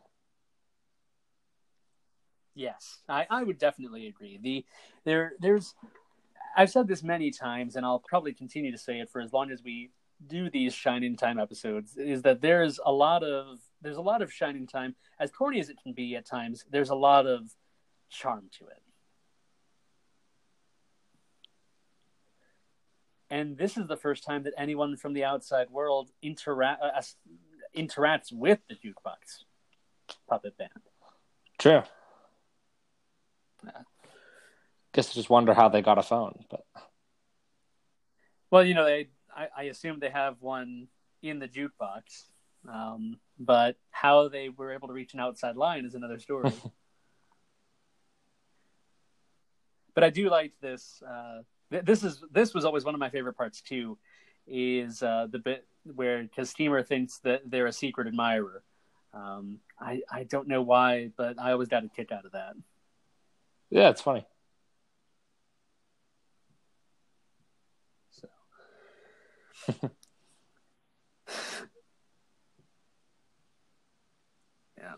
[2.55, 4.39] Yes, I, I would definitely agree.
[4.41, 4.65] The
[5.05, 5.75] there there's
[6.57, 9.51] I've said this many times, and I'll probably continue to say it for as long
[9.51, 9.91] as we
[10.27, 11.97] do these Shining Time episodes.
[11.97, 15.69] Is that there's a lot of there's a lot of Shining Time, as corny as
[15.69, 16.65] it can be at times.
[16.71, 17.51] There's a lot of
[18.09, 18.83] charm to it,
[23.31, 27.03] and this is the first time that anyone from the outside world interact uh,
[27.77, 29.43] interacts with the jukebox
[30.29, 30.71] puppet band.
[31.59, 31.83] True.
[34.93, 36.65] Guess I just wonder how they got a phone, but
[38.51, 40.89] Well, you know, they I, I assume they have one
[41.23, 42.29] in the jukebox,
[42.73, 46.53] um, but how they were able to reach an outside line is another story.
[49.95, 51.03] but I do like this.
[51.07, 51.41] Uh,
[51.71, 53.99] th- this is this was always one of my favorite parts too.
[54.47, 58.62] Is uh, the bit where because Schemer thinks that they're a secret admirer.
[59.12, 62.55] Um, I I don't know why, but I always got a kick out of that.
[63.75, 64.25] Yeah, it's funny.
[68.11, 68.29] So.
[74.79, 74.95] yeah.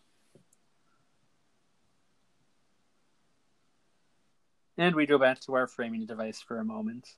[4.77, 7.09] And we go back to our framing device for a moment.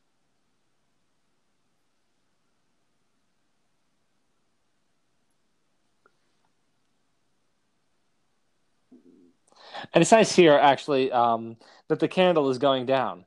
[9.93, 11.57] And it's nice here, actually, um,
[11.89, 13.25] that the candle is going down.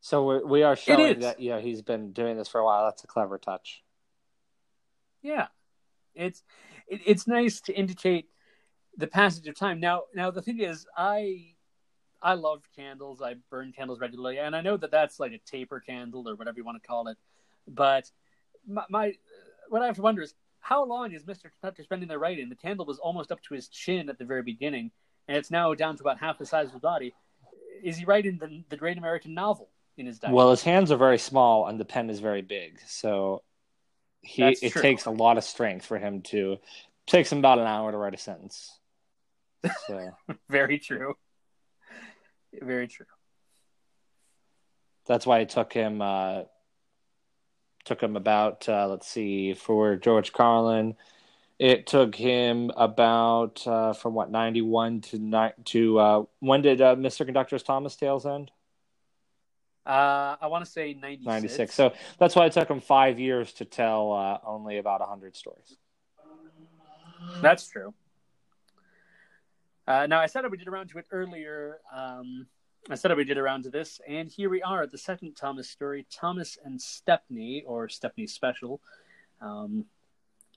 [0.00, 2.86] So we're, we are showing that you know he's been doing this for a while.
[2.86, 3.84] That's a clever touch.
[5.22, 5.46] Yeah,
[6.14, 6.42] it's
[6.88, 8.28] it, it's nice to indicate
[8.96, 9.78] the passage of time.
[9.78, 11.54] Now, now the thing is, I
[12.20, 13.22] I love candles.
[13.22, 16.58] I burn candles regularly, and I know that that's like a taper candle or whatever
[16.58, 17.16] you want to call it.
[17.68, 18.10] But
[18.66, 19.14] my, my
[19.68, 22.48] what I have to wonder is how long is Mister Tucker spending there writing?
[22.48, 24.90] The candle was almost up to his chin at the very beginning,
[25.28, 27.14] and it's now down to about half the size of his body.
[27.82, 30.34] Is he writing the, the Great American Novel in his diary?
[30.34, 33.42] Well, his hands are very small and the pen is very big, so
[34.20, 34.82] he That's it true.
[34.82, 36.58] takes a lot of strength for him to.
[37.06, 38.78] Takes him about an hour to write a sentence.
[39.88, 40.10] So
[40.48, 41.14] Very true.
[42.60, 43.06] Very true.
[45.06, 46.00] that's why it took him.
[46.00, 46.42] Uh,
[47.84, 50.94] took him about uh, let's see for George Carlin.
[51.62, 56.80] It took him about uh, from what ninety one to ni- to uh, when did
[56.80, 57.24] uh, Mr.
[57.24, 58.50] Conductor's Thomas Tales end?
[59.86, 61.24] Uh, I want to say 96.
[61.24, 61.72] 96.
[61.72, 65.76] So that's why it took him five years to tell uh, only about 100 stories.
[67.40, 67.94] That's true.
[69.86, 71.78] Uh, now, I said I would get around to it earlier.
[71.94, 72.48] Um,
[72.90, 75.36] I said I would get around to this, and here we are at the second
[75.36, 78.80] Thomas story, Thomas and Stepney, or Stepney Special.
[79.40, 79.84] Um,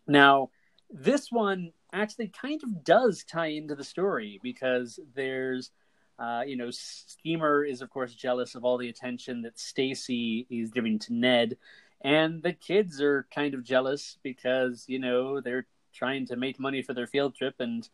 [0.08, 0.50] now,
[0.90, 5.72] this one actually kind of does tie into the story because there's,
[6.20, 10.72] uh, you know, Schemer is of course jealous of all the attention that Stacy is
[10.72, 11.58] giving to Ned,
[12.02, 16.82] and the kids are kind of jealous because you know they're trying to make money
[16.82, 17.88] for their field trip and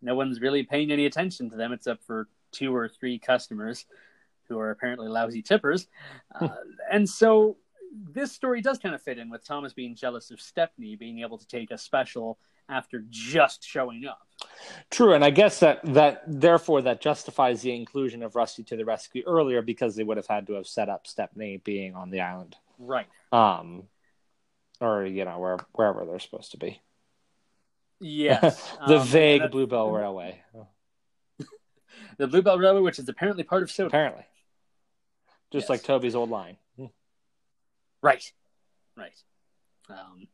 [0.00, 3.86] no one's really paying any attention to them except for two or three customers
[4.48, 5.86] who are apparently lousy tippers.
[6.34, 6.48] Uh,
[6.90, 7.56] and so
[7.92, 11.38] this story does kind of fit in with Thomas being jealous of Stepney being able
[11.38, 12.38] to take a special
[12.68, 14.26] after just showing up.
[14.90, 18.84] True, and I guess that that therefore that justifies the inclusion of Rusty to the
[18.84, 22.20] rescue earlier because they would have had to have set up Stepney being on the
[22.20, 23.06] island, Right.
[23.32, 23.84] um,
[24.80, 26.80] or you know where wherever they're supposed to be.
[28.00, 28.74] Yes.
[28.88, 30.42] the Um, vague that- Bluebell Railway,
[32.18, 33.88] The Bluebell Railway, which is apparently part of Sodor.
[33.88, 34.24] apparently,
[35.50, 35.68] just Yes.
[35.70, 36.56] like Toby's old line.
[38.02, 38.32] Right.
[38.96, 39.16] Right.
[39.88, 40.26] Um,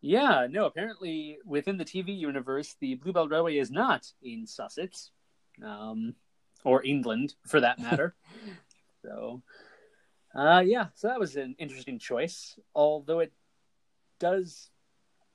[0.00, 5.10] yeah, no, apparently within the TV universe, the Bluebell Railway is not in Sussex,
[5.64, 6.14] um,
[6.64, 8.14] or England for that matter.
[9.02, 9.42] so,
[10.34, 13.32] uh, yeah, so that was an interesting choice, although it
[14.18, 14.70] does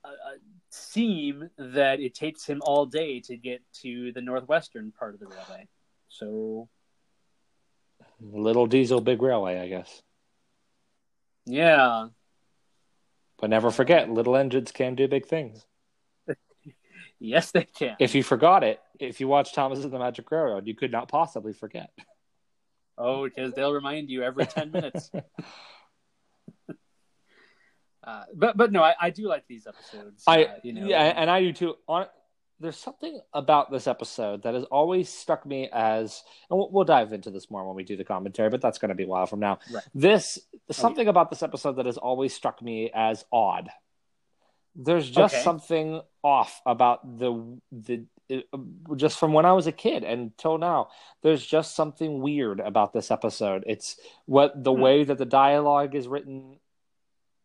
[0.04, 0.38] uh, uh,
[0.70, 5.28] seem that it takes him all day to get to the northwestern part of the
[5.28, 5.68] railway.
[6.10, 6.68] So,
[8.20, 10.02] Little Diesel, big railway, I guess.
[11.48, 12.08] Yeah,
[13.40, 15.66] But never forget, little engines can do big things.
[17.20, 17.96] yes, they can.
[18.00, 21.08] If you forgot it, if you watch Thomas and the Magic Railroad, you could not
[21.08, 21.90] possibly forget.
[22.98, 25.10] Oh, because they'll remind you every ten minutes.
[28.08, 30.24] Uh, but but no, I, I do like these episodes.
[30.26, 31.76] I uh, you know, yeah, and I do too.
[31.88, 32.06] On
[32.60, 37.14] there's something about this episode that has always struck me as, and we'll, we'll dive
[37.14, 39.26] into this more when we do the commentary, but that's going to be a while
[39.28, 39.60] from now.
[39.72, 39.84] Right.
[39.94, 40.40] This
[40.72, 43.70] something about this episode that has always struck me as odd.
[44.76, 45.44] There's just Okay.
[45.44, 48.46] something off about the the it,
[48.98, 50.90] just from when I was a kid until now.
[51.24, 53.64] There's just something weird about this episode.
[53.68, 54.82] It's what the Hmm.
[54.82, 56.60] way that the dialogue is written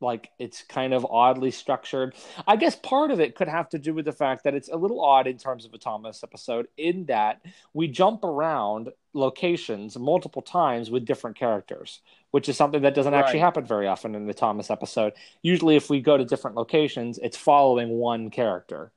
[0.02, 2.14] like it's kind of oddly structured.
[2.46, 4.76] I guess part of it could have to do with the fact that it's a
[4.76, 7.40] little odd in terms of a Thomas episode, in that
[7.72, 12.00] we jump around locations multiple times with different characters,
[12.30, 15.12] which is something that doesn't actually happen very often in the Thomas episode.
[15.42, 18.92] Usually, if we go to different locations, it's following one character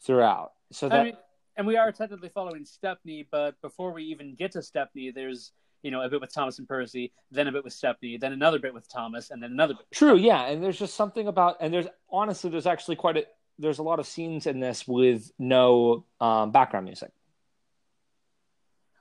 [0.00, 0.52] throughout.
[0.70, 1.16] So that I mean,
[1.56, 5.52] and we are technically following Stepney, but before we even get to Stepney, there's
[5.82, 8.58] you know, a bit with Thomas and Percy, then a bit with Stepney, then another
[8.58, 9.86] bit with Thomas, and then another bit.
[9.92, 13.24] True, yeah, and there's just something about, and there's honestly, there's actually quite a,
[13.58, 17.10] there's a lot of scenes in this with no um, background music,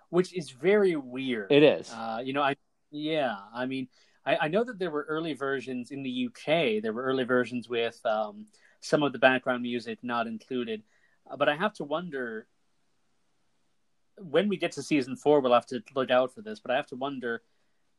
[0.10, 1.52] which is very weird.
[1.52, 2.56] It is, uh, you know, I
[2.92, 3.88] yeah, I mean,
[4.26, 6.82] I, I, know that there were early versions in the UK.
[6.82, 8.46] There were early versions with um,
[8.80, 10.84] some of the background music not included,
[11.38, 12.48] but I have to wonder
[14.20, 16.60] when we get to season four, we'll have to look out for this.
[16.60, 17.42] But I have to wonder.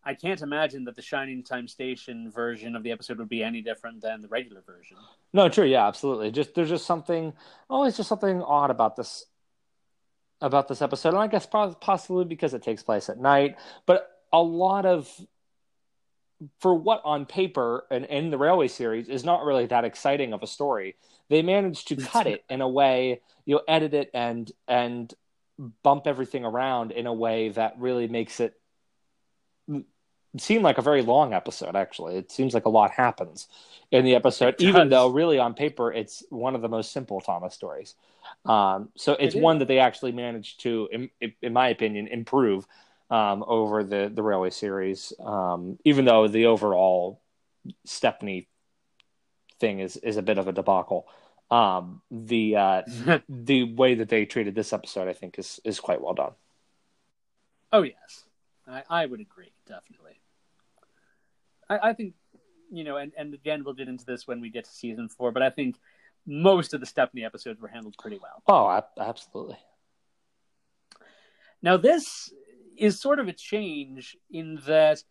[0.04, 3.60] I can't imagine that the Shining Time Station version of the episode would be any
[3.60, 4.96] different than the regular version.
[5.32, 6.30] No, true, yeah, absolutely.
[6.30, 7.32] Just there's just something,
[7.68, 9.26] always just something odd about this,
[10.40, 13.56] about this episode, and I guess possibly because it takes place at night.
[13.86, 15.10] But a lot of,
[16.60, 20.42] for what on paper and in the Railway series is not really that exciting of
[20.42, 20.96] a story,
[21.28, 25.12] they managed to cut it in a way, you know, edit it and and
[25.82, 28.54] bump everything around in a way that really makes it
[30.36, 32.16] seem like a very long episode actually.
[32.16, 33.48] It seems like a lot happens
[33.90, 37.54] in the episode even though really on paper it's one of the most simple thomas
[37.54, 37.94] stories.
[38.44, 41.10] Um, so it's it one that they actually managed to in,
[41.42, 42.66] in my opinion improve
[43.10, 47.20] um, over the the railway series um, even though the overall
[47.84, 48.48] stepney
[49.58, 51.06] thing is is a bit of a debacle
[51.50, 52.82] um, the uh,
[53.28, 56.32] the way that they treated this episode, I think, is is quite well done.
[57.72, 58.24] Oh yes,
[58.66, 60.20] I, I would agree definitely.
[61.68, 62.14] I, I think
[62.70, 65.32] you know, and, and again, we'll get into this when we get to season four,
[65.32, 65.76] but I think
[66.26, 68.42] most of the Stepney episodes were handled pretty well.
[68.46, 69.56] Oh, absolutely.
[71.62, 72.32] Now, this
[72.76, 75.02] is sort of a change in that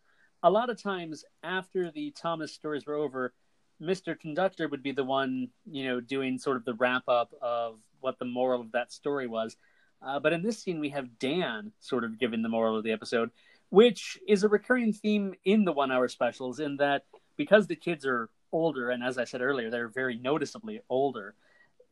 [0.42, 3.34] a lot of times after the Thomas stories were over,
[3.80, 4.18] Mr.
[4.18, 8.18] Conductor would be the one, you know, doing sort of the wrap up of what
[8.18, 9.56] the moral of that story was.
[10.02, 12.92] Uh, but in this scene, we have Dan sort of giving the moral of the
[12.92, 13.30] episode,
[13.70, 17.04] which is a recurring theme in the one hour specials, in that
[17.36, 21.34] because the kids are older, and as I said earlier, they're very noticeably older,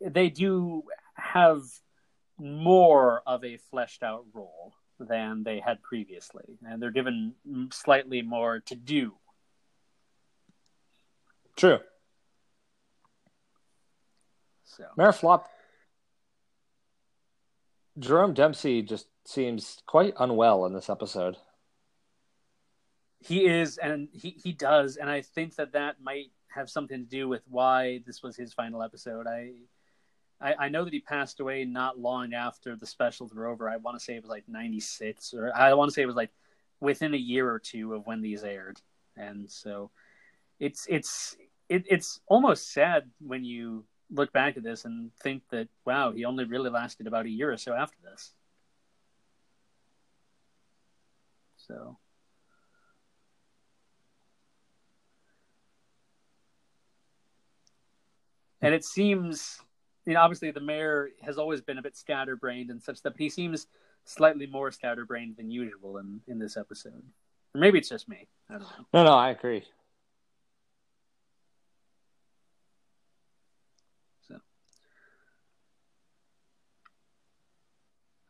[0.01, 0.85] they do
[1.15, 1.63] have
[2.39, 7.35] more of a fleshed out role than they had previously, and they're given
[7.71, 9.15] slightly more to do
[11.57, 11.79] True.
[14.65, 15.49] So Mayor Flop
[17.99, 21.37] Jerome Dempsey just seems quite unwell in this episode.
[23.21, 27.09] He is, and he, he does, and I think that that might have something to
[27.09, 29.27] do with why this was his final episode.
[29.27, 29.53] I,
[30.41, 33.69] I, I know that he passed away not long after the specials were over.
[33.69, 36.17] I want to say it was like '96, or I want to say it was
[36.17, 36.31] like
[36.81, 38.81] within a year or two of when these aired,
[39.17, 39.91] and so
[40.61, 41.37] it's it's
[41.69, 46.25] it, it's almost sad when you look back at this and think that wow, he
[46.25, 48.33] only really lasted about a year or so after this.
[51.57, 51.99] So.
[58.63, 59.61] And it seems,
[60.07, 63.21] you know, obviously the mayor has always been a bit scatterbrained and such that, but
[63.21, 63.67] he seems
[64.05, 67.03] slightly more scatterbrained than usual in, in this episode.
[67.55, 68.27] Or maybe it's just me.
[68.49, 68.87] I don't know.
[68.95, 69.65] No, no, I agree.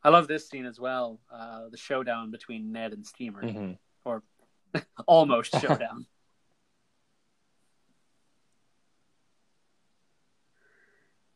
[0.06, 1.18] I love this scene as well.
[1.28, 3.72] Uh, the showdown between Ned and Schemer, mm-hmm.
[4.04, 4.22] or
[5.08, 6.06] almost showdown.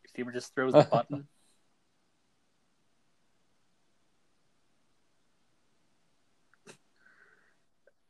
[0.07, 1.27] Schemer just throws a button.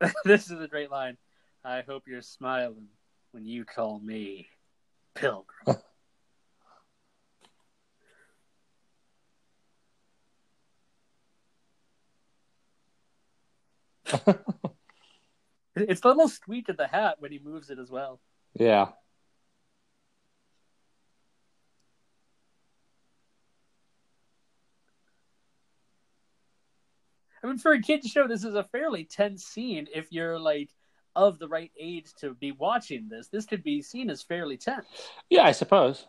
[0.26, 1.16] this is a great line.
[1.64, 2.88] I hope you're smiling
[3.32, 4.48] when you call me
[5.14, 5.78] Pilgrim.
[15.76, 18.20] it's a little squeak of the hat when he moves it as well.
[18.54, 18.88] Yeah.
[27.42, 29.86] I mean, for a kid show, this is a fairly tense scene.
[29.94, 30.70] If you're like
[31.16, 34.86] of the right age to be watching this, this could be seen as fairly tense.
[35.28, 36.06] Yeah, I suppose.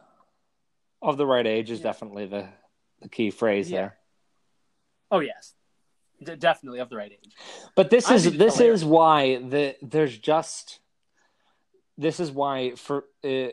[1.01, 1.83] Of the right age is yeah.
[1.83, 2.47] definitely the
[3.01, 3.77] the key phrase yeah.
[3.77, 3.97] there.
[5.09, 5.53] Oh yes,
[6.23, 7.33] D- definitely of the right age.
[7.75, 8.81] But this I is this hilarious.
[8.81, 10.79] is why the there's just
[11.97, 13.47] this is why for uh,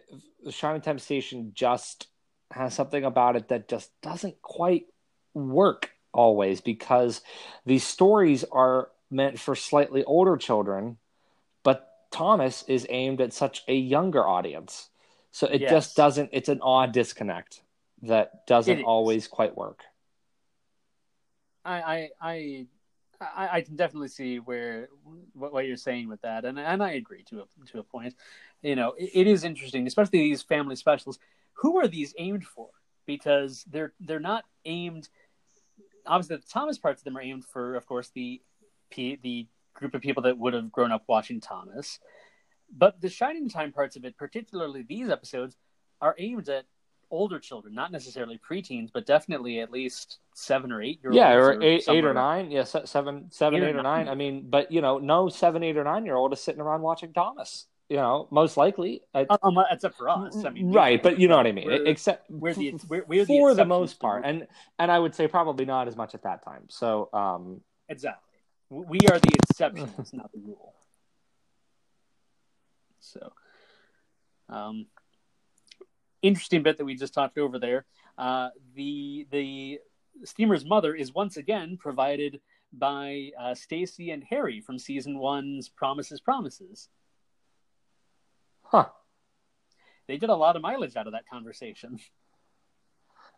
[0.51, 2.09] Shining Time Station just
[2.51, 4.87] has something about it that just doesn't quite
[5.35, 7.21] work always because
[7.67, 10.97] these stories are meant for slightly older children,
[11.63, 14.89] but Thomas is aimed at such a younger audience.
[15.31, 15.71] So it yes.
[15.71, 17.63] just doesn't it's an odd disconnect
[18.03, 19.83] that doesn't always quite work.
[21.65, 22.67] I, I,
[23.21, 24.89] I, I, can definitely see where
[25.35, 28.15] what, what, you're saying with that, and and I agree to a to a point.
[28.63, 31.19] You know, it, it is interesting, especially these family specials.
[31.55, 32.69] Who are these aimed for?
[33.07, 35.09] Because they're they're not aimed.
[36.07, 38.41] Obviously, the Thomas parts of them are aimed for, of course, the
[38.95, 41.99] the group of people that would have grown up watching Thomas.
[42.71, 45.57] But the Shining Time parts of it, particularly these episodes,
[46.01, 46.67] are aimed at
[47.11, 51.17] older children, not necessarily preteens, but definitely at least seven or eight year olds.
[51.17, 52.51] Yeah, or, or eight, eight or nine.
[52.51, 54.07] Yeah, seven, seven, eight, eight or nine.
[54.07, 54.09] nine.
[54.09, 56.83] I mean, but you know, no seven, eight or nine year old is sitting around
[56.83, 57.67] watching Thomas.
[57.89, 60.45] You know, most likely, um, except for us.
[60.45, 61.03] I mean, right?
[61.03, 61.67] But you know what I mean.
[61.67, 64.47] We're, except we're the, we're, we're the for the most part, and
[64.79, 66.65] and I would say probably not as much at that time.
[66.69, 70.75] So, um, exactly, we are the exceptions, not the rule.
[73.01, 73.33] So,
[74.51, 74.87] um,
[76.23, 77.85] interesting bit that we just talked over there.
[78.17, 79.79] Uh, the the
[80.25, 82.41] Schemer's mother is once again provided
[82.73, 86.89] by uh, Stacy and Harry from season one's Promises Promises.
[88.63, 88.89] Huh.
[90.07, 91.99] They did a lot of mileage out of that conversation.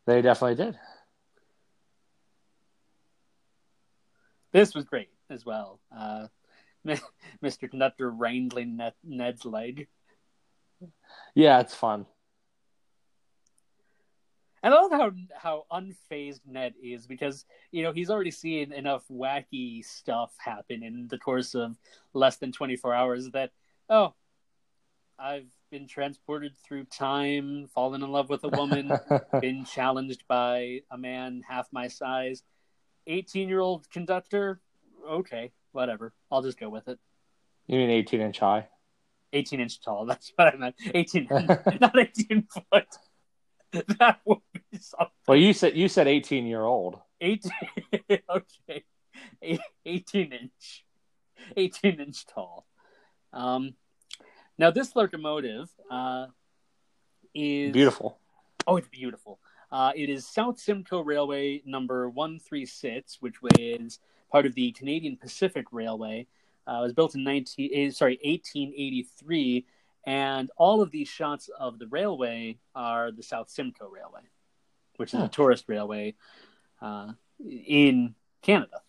[0.06, 0.78] They definitely did.
[4.50, 5.78] This was great as well.
[5.94, 6.28] Uh,
[7.44, 7.72] Mr.
[7.72, 9.88] Nutter wrangling Ned's leg.
[11.34, 12.06] Yeah, it's fun.
[14.62, 19.04] And I love how how unfazed Ned is because you know he's already seen enough
[19.10, 21.78] wacky stuff happen in the course of
[22.12, 23.52] less than twenty four hours that
[23.88, 24.14] oh,
[25.18, 28.92] I've been transported through time, fallen in love with a woman,
[29.40, 32.42] been challenged by a man half my size,
[33.06, 34.60] eighteen year old conductor.
[35.08, 36.12] Okay, whatever.
[36.30, 36.98] I'll just go with it.
[37.66, 38.68] You mean eighteen inch high?
[39.32, 40.04] Eighteen inch tall.
[40.06, 40.74] That's what I meant.
[40.94, 41.28] Eighteen,
[41.80, 42.88] not eighteen foot.
[43.98, 45.08] that would be something.
[45.26, 46.98] Well, you said you said eighteen year old.
[47.20, 47.52] Eighteen.
[48.30, 48.84] okay.
[49.84, 50.84] Eighteen inch.
[51.56, 52.66] Eighteen inch tall.
[53.32, 53.74] Um,
[54.58, 56.26] now this locomotive uh,
[57.34, 58.18] is beautiful.
[58.66, 59.38] Oh, it's beautiful.
[59.70, 64.00] Uh, it is South Simcoe Railway number one three six, which is
[64.32, 66.26] part of the Canadian Pacific Railway.
[66.66, 69.66] Uh, it was built in nineteen eh, sorry eighteen eighty three
[70.06, 74.22] and all of these shots of the railway are the South Simcoe Railway,
[74.96, 76.14] which is a tourist railway
[76.80, 77.12] uh,
[77.44, 78.80] in Canada.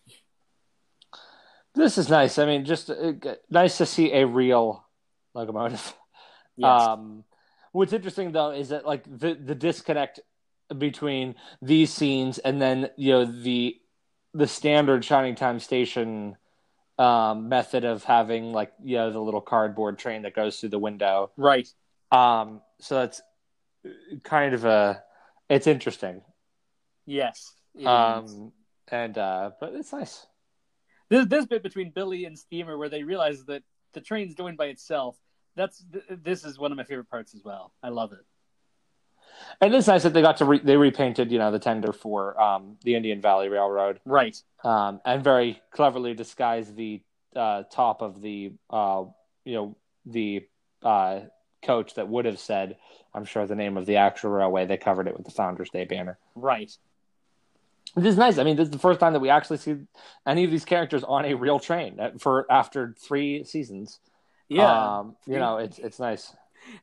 [1.74, 2.38] This is nice.
[2.38, 3.12] I mean, just uh,
[3.50, 4.84] nice to see a real
[5.34, 5.94] locomotive.
[6.56, 6.82] Yes.
[6.82, 7.24] Um,
[7.72, 10.20] what's interesting though is that like the the disconnect
[10.76, 13.76] between these scenes and then you know the
[14.34, 16.36] the standard Shining Time Station
[16.98, 20.78] um, method of having like you know the little cardboard train that goes through the
[20.78, 21.30] window.
[21.36, 21.68] Right.
[22.10, 23.22] Um, so that's
[24.22, 25.02] kind of a
[25.48, 26.22] it's interesting.
[27.06, 27.52] Yes.
[27.84, 28.52] Um,
[28.88, 30.26] and uh, but it's nice.
[31.08, 33.62] This this bit between Billy and Schemer where they realize that
[33.92, 35.16] the train's going by itself.
[35.56, 37.72] That's this is one of my favorite parts as well.
[37.82, 38.24] I love it.
[39.60, 42.40] And it's nice that they got to re- they repainted, you know, the tender for
[42.40, 44.40] um, the Indian Valley Railroad, right?
[44.64, 47.00] Um, and very cleverly disguised the
[47.36, 49.04] uh, top of the, uh,
[49.44, 49.76] you know,
[50.06, 50.46] the
[50.82, 51.20] uh,
[51.62, 52.76] coach that would have said,
[53.14, 54.66] I'm sure the name of the actual railway.
[54.66, 56.76] They covered it with the Founders Day banner, right?
[57.94, 58.38] This is nice.
[58.38, 59.76] I mean, this is the first time that we actually see
[60.26, 64.00] any of these characters on a real train for after three seasons.
[64.48, 66.34] Yeah, um, you know, it's it's nice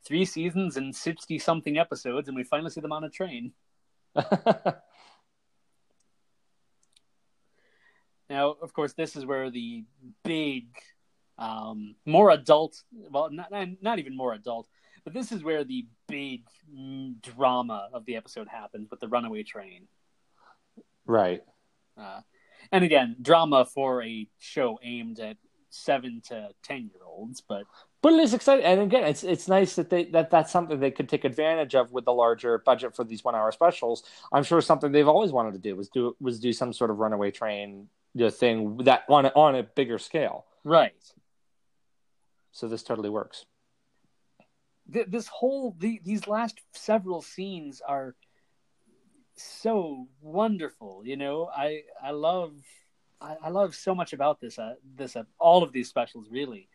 [0.06, 3.54] three seasons and 60 something episodes, and we finally see them on a train.
[8.30, 9.86] now, of course, this is where the
[10.24, 10.68] big,
[11.38, 13.52] um, more adult, well, not,
[13.82, 14.68] not even more adult,
[15.04, 16.44] but this is where the big
[17.22, 19.88] drama of the episode happens with the runaway train.
[21.06, 21.42] Right.
[21.98, 22.22] Uh,
[22.72, 25.38] and again, drama for a show aimed at
[25.70, 27.64] seven to ten year olds, but
[28.02, 30.92] but it is exciting, and again, it's it's nice that they that that's something they
[30.92, 34.04] could take advantage of with the larger budget for these one hour specials.
[34.32, 37.00] I'm sure something they've always wanted to do was do was do some sort of
[37.00, 40.94] runaway train you know, thing that on a, on a bigger scale, right?
[42.52, 43.46] So this totally works.
[44.88, 48.16] This whole the, these last several scenes are
[49.36, 51.02] so wonderful.
[51.06, 52.54] You know, I I love
[53.22, 56.70] I, I love so much about this uh, this uh, all of these specials really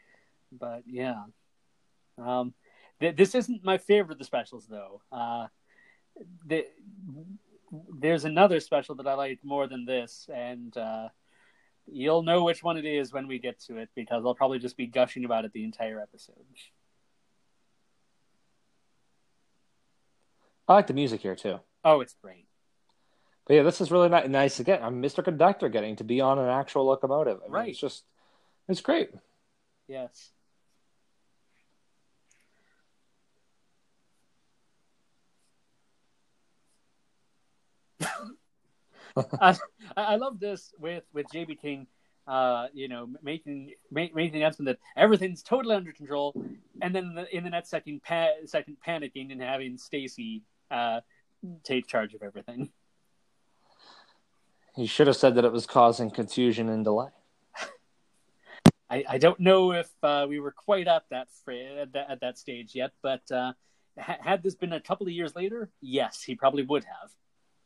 [0.58, 1.22] but yeah.
[2.18, 2.54] Um,
[3.00, 5.00] th- this isn't my favorite of the specials, though.
[5.10, 5.46] Uh,
[6.46, 6.66] the,
[7.98, 11.08] there's another special that I like more than this, and uh,
[11.86, 14.76] you'll know which one it is when we get to it because I'll probably just
[14.76, 16.36] be gushing about it the entire episode.
[20.66, 21.60] I like the music here too.
[21.84, 22.46] Oh, it's great.
[23.46, 24.82] But yeah, this is really ni- nice again.
[24.82, 25.22] I'm Mr.
[25.22, 27.40] Conductor getting to be on an actual locomotive.
[27.42, 27.68] I mean, Right.
[27.70, 28.04] It's just,
[28.68, 29.10] it's great.
[29.86, 30.30] Yes.
[39.40, 39.56] I,
[39.96, 41.86] I love this with with JB King,
[42.26, 46.34] uh, you know, making ma- making the announcement that everything's totally under control,
[46.82, 51.00] and then in the, in the next second, pa- second panicking and having Stacy uh,
[51.62, 52.70] take charge of everything.
[54.74, 57.10] He should have said that it was causing confusion and delay.
[58.90, 62.38] I, I don't know if uh, we were quite at that, at that at that
[62.38, 63.52] stage yet, but uh,
[63.98, 67.10] ha- had this been a couple of years later, yes, he probably would have.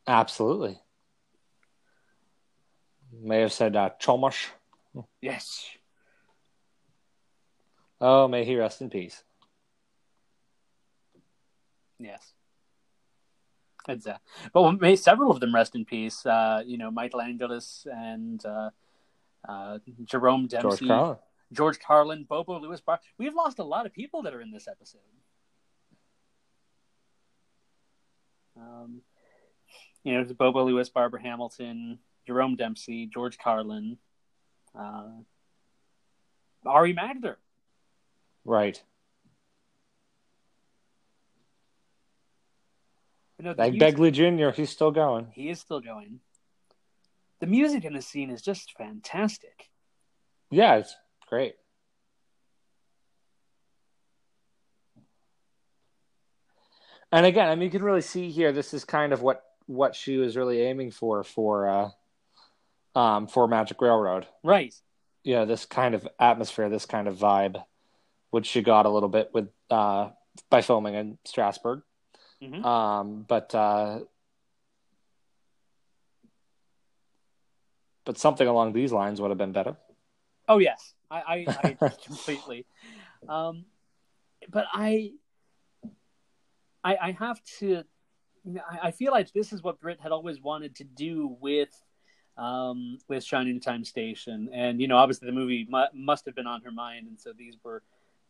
[0.09, 0.81] Absolutely.
[3.13, 4.47] May have said uh, Chomosh.
[5.21, 5.69] Yes.
[8.01, 9.23] Oh, may he rest in peace.
[11.99, 12.33] Yes.
[13.87, 14.17] It's, uh,
[14.51, 16.25] but may several of them rest in peace.
[16.25, 18.71] Uh, you know, Michael Angelis and uh,
[19.47, 21.17] uh, Jerome George Dempsey, Carlin.
[21.53, 22.99] George Carlin, Bobo Lewis Bar.
[23.19, 25.01] We've lost a lot of people that are in this episode.
[28.57, 29.01] Um,
[30.09, 33.97] you know, Bobo Lewis, Barbara Hamilton, Jerome Dempsey, George Carlin,
[34.77, 35.09] uh,
[36.65, 37.37] Ari Magder.
[38.43, 38.81] Right.
[43.39, 45.27] Know, Like music- Begley Jr., he's still going.
[45.33, 46.19] He is still going.
[47.39, 49.69] The music in the scene is just fantastic.
[50.49, 50.95] Yeah, it's
[51.27, 51.55] great.
[57.11, 58.51] And again, I mean, you can really see here.
[58.51, 63.47] This is kind of what what she was really aiming for for uh, um, for
[63.47, 64.25] Magic Railroad.
[64.43, 64.73] Right.
[65.23, 67.63] You know, this kind of atmosphere, this kind of vibe,
[68.31, 70.09] which she got a little bit with uh,
[70.49, 71.83] by filming in Strasburg.
[72.41, 72.65] Mhm.
[72.65, 73.99] Um, but uh,
[78.05, 79.77] but something along these lines would have been better.
[80.47, 82.65] Oh yes, I, I, I completely.
[83.27, 83.65] Um,
[84.49, 85.11] but I,
[86.83, 87.83] I, I have to.
[88.83, 91.69] I, feel like this is what Britt had always wanted to do with,
[92.37, 96.47] um, with Shining Time Station, and you know, obviously the movie mu- must have been
[96.47, 97.83] on her mind, and so these were,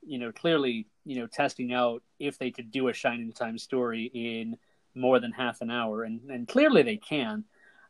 [0.06, 4.12] you know, clearly, you know, testing out if they could do a Shining Time story
[4.14, 4.58] in
[4.96, 7.44] more than half an hour, and and clearly they can,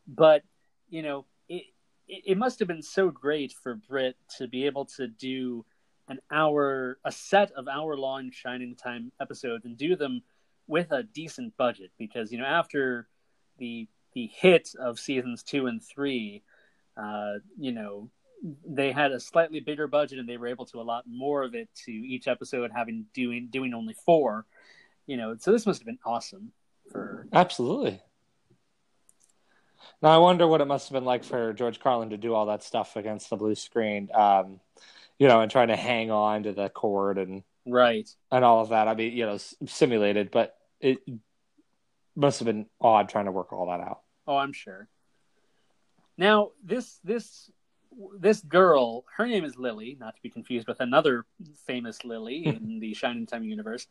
[0.07, 0.43] but
[0.89, 1.63] you know, it
[2.07, 5.65] it, must have been so great for Britt to be able to do
[6.07, 10.23] an hour, a set of hour long Shining Time episodes and do them
[10.69, 13.07] with a decent budget because, you know, after
[13.57, 16.43] the, the hit of seasons two and three,
[16.95, 18.09] uh, you know,
[18.65, 21.67] they had a slightly bigger budget and they were able to allot more of it
[21.85, 24.45] to each episode having doing, doing only four,
[25.07, 26.51] you know, so this must have been awesome
[26.91, 27.99] for, Absolutely.
[30.03, 32.45] Now I wonder what it must have been like for George Carlin to do all
[32.45, 34.59] that stuff against the blue screen, um,
[35.17, 38.09] you know, and trying to hang on to the cord and right.
[38.31, 38.87] and all of that.
[38.87, 40.99] I mean, you know, simulated, but it
[42.15, 44.01] must have been odd trying to work all that out.
[44.27, 44.87] Oh, I'm sure.
[46.17, 47.49] Now, this this
[48.19, 51.25] this girl, her name is Lily, not to be confused with another
[51.65, 53.87] famous Lily in the Shining Time universe.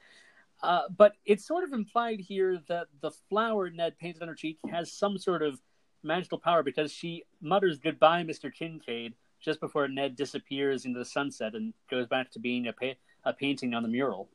[0.63, 4.59] Uh, but it's sort of implied here that the flower Ned painted on her cheek
[4.71, 5.61] has some sort of
[6.03, 8.53] magical power because she mutters goodbye, Mr.
[8.53, 12.99] Kincaid, just before Ned disappears into the sunset and goes back to being a, pa-
[13.25, 14.29] a painting on the mural.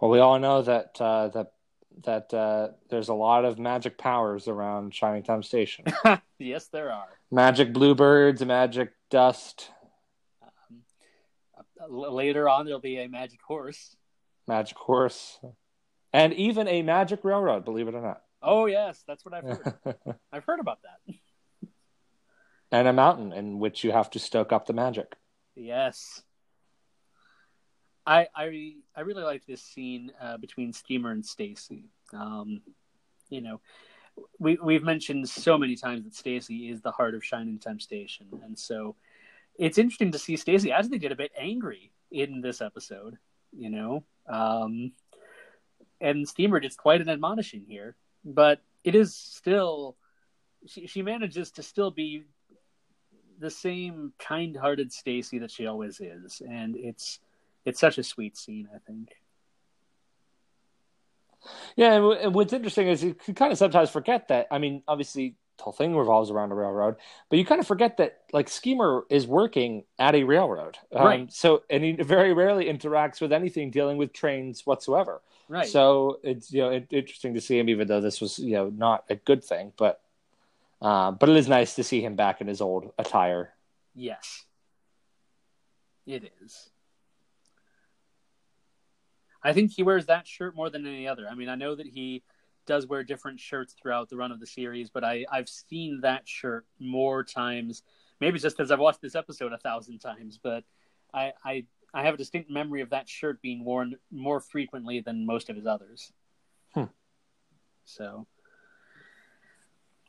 [0.00, 1.52] Well, we all know that uh, that
[2.04, 5.84] that uh, there's a lot of magic powers around Shining Time Station.
[6.38, 7.08] yes, there are.
[7.30, 9.70] magic bluebirds, magic dust,
[10.42, 10.82] Um,
[11.80, 13.96] uh, later on, there'll be a magic horse.
[14.46, 15.38] magic horse,
[16.12, 17.64] and even a magic railroad.
[17.64, 18.22] Believe it or not.
[18.42, 19.74] Oh yes, that's what I've heard.
[20.32, 21.16] I've heard about that.
[22.70, 25.14] and a mountain in which you have to stoke up the magic.
[25.54, 26.22] Yes.
[28.06, 31.90] I I I really like this scene uh, between Schemer and Stacy.
[32.12, 32.62] Um,
[33.28, 33.60] you know,
[34.38, 38.26] we we've mentioned so many times that Stacy is the heart of Shining Time Station,
[38.44, 38.94] and so
[39.58, 43.18] it's interesting to see Stacy actually get a bit angry in this episode.
[43.52, 44.92] You know, um,
[46.00, 49.96] and Schemer gets quite an admonishing here, but it is still
[50.66, 52.24] she she manages to still be
[53.38, 57.20] the same kind-hearted Stacy that she always is, and it's
[57.66, 58.68] it's such a sweet scene.
[58.74, 59.10] I think.
[61.76, 64.48] Yeah, and w- and what's interesting is you can kind of sometimes forget that.
[64.50, 66.96] I mean, obviously, the whole thing revolves around a railroad,
[67.28, 71.32] but you kind of forget that, like, Schemer is working at a railroad, um, Right.
[71.32, 75.22] So, and he very rarely interacts with anything dealing with trains whatsoever.
[75.48, 75.68] Right.
[75.68, 78.70] So it's you know it, interesting to see him, even though this was you know
[78.70, 80.00] not a good thing, but
[80.82, 83.54] Uh, but it is nice to see him back in his old attire.
[83.94, 84.44] Yes,
[86.06, 86.70] it is.
[89.46, 91.28] I think he wears that shirt more than any other.
[91.30, 92.24] I mean, I know that he
[92.66, 96.28] does wear different shirts throughout the run of the series, but I, I've seen that
[96.28, 97.84] shirt more times.
[98.20, 100.64] Maybe it's just because I've watched this episode a thousand times, but
[101.14, 105.24] I, I I have a distinct memory of that shirt being worn more frequently than
[105.24, 106.12] most of his others.
[106.74, 106.86] Hmm.
[107.84, 108.26] So,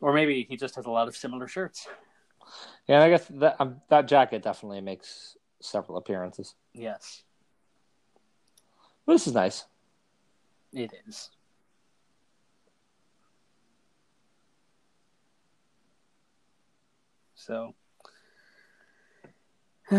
[0.02, 1.88] or maybe he just has a lot of similar shirts.
[2.88, 6.56] Yeah, I guess that um, that jacket definitely makes several appearances.
[6.74, 7.24] Yes,
[9.08, 9.66] But this is nice.
[10.74, 11.30] it is.
[17.36, 17.74] So,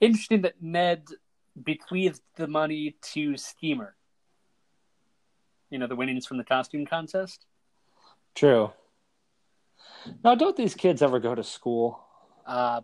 [0.00, 1.08] interesting that Ned
[1.60, 3.96] bequeathed the money to Schemer.
[5.70, 7.46] You know, the winnings from the costume contest.
[8.34, 8.72] True.
[10.24, 12.00] Now, don't these kids ever go to school?
[12.46, 12.80] Uh,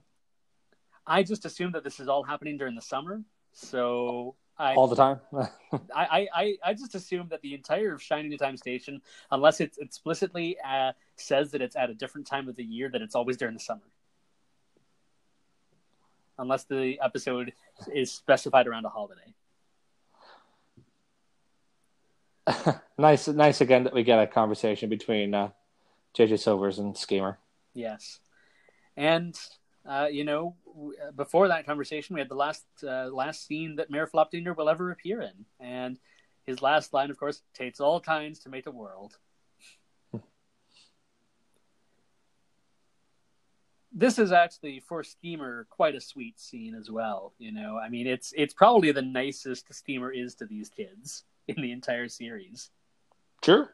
[1.07, 3.23] I just assume that this is all happening during the summer.
[3.53, 5.21] So I, all the time?
[5.95, 10.93] I, I, I just assume that the entire Shining Time station, unless it explicitly uh,
[11.17, 13.61] says that it's at a different time of the year, that it's always during the
[13.61, 13.83] summer.
[16.39, 17.53] Unless the episode
[17.95, 19.35] is specified around a holiday.
[22.99, 25.51] nice, nice again that we get a conversation between uh,
[26.17, 27.39] JJ Silvers and Schemer.
[27.75, 28.21] Yes,
[28.97, 29.39] and
[29.87, 30.57] uh, you know,
[31.15, 34.91] before that conversation, we had the last uh, last scene that Mayor Flopdinger will ever
[34.91, 35.99] appear in, and
[36.47, 39.19] his last line, of course, takes all kinds to make a world.
[43.93, 47.33] this is actually for Schemer quite a sweet scene as well.
[47.39, 51.63] You know, I mean, it's it's probably the nicest Schemer is to these kids in
[51.63, 52.71] the entire series.
[53.45, 53.71] Sure.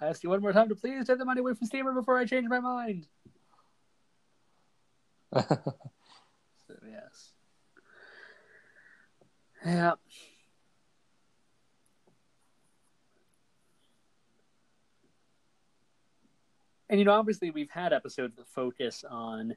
[0.00, 2.18] I ask you one more time to please take the money away from Schemer before
[2.18, 3.06] I change my mind.
[5.34, 5.72] so,
[6.86, 7.32] yes.
[9.64, 9.92] Yeah.
[16.94, 19.56] And you know, obviously, we've had episodes that focus on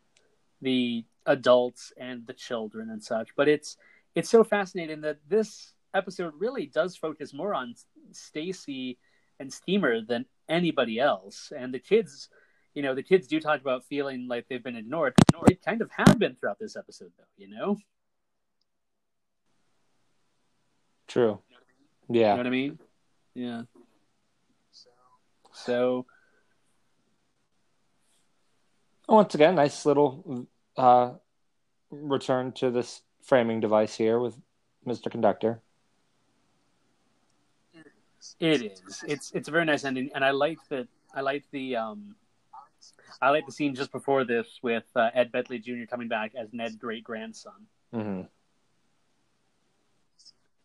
[0.60, 3.78] the adults and the children and such, but it's
[4.16, 7.76] it's so fascinating that this episode really does focus more on
[8.12, 8.98] Stacy
[9.40, 11.54] and Schemer than anybody else.
[11.56, 12.30] And the kids,
[12.74, 15.14] you know, the kids do talk about feeling like they've been ignored.
[15.46, 17.24] They kind of have been throughout this episode, though.
[17.38, 17.78] You know.
[21.08, 21.40] True.
[22.10, 22.20] Yeah.
[22.20, 22.80] You know what I mean?
[23.36, 23.62] Yeah.
[25.52, 26.08] So.
[29.08, 31.12] Once again, nice little uh,
[31.92, 34.38] return to this framing device here with
[34.86, 35.10] Mr.
[35.10, 35.62] Conductor.
[38.40, 39.04] It is.
[39.08, 40.88] It's it's a very nice ending, and I like that.
[41.14, 42.16] I like the um,
[43.22, 45.86] I like the scene just before this with uh, Ed Begley Jr.
[45.90, 47.68] coming back as Ned's great grandson.
[47.94, 48.22] Mm-hmm.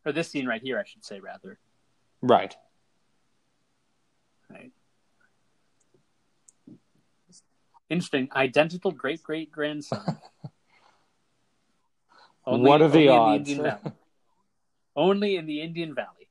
[0.04, 1.58] Or this scene right here, I should say, rather.
[2.20, 2.54] Right.
[4.50, 4.72] Right.
[7.92, 8.30] Interesting.
[8.34, 10.00] Identical great great grandson.
[12.44, 13.54] what are the odds?
[13.54, 13.78] The
[14.96, 16.30] only in the Indian Valley.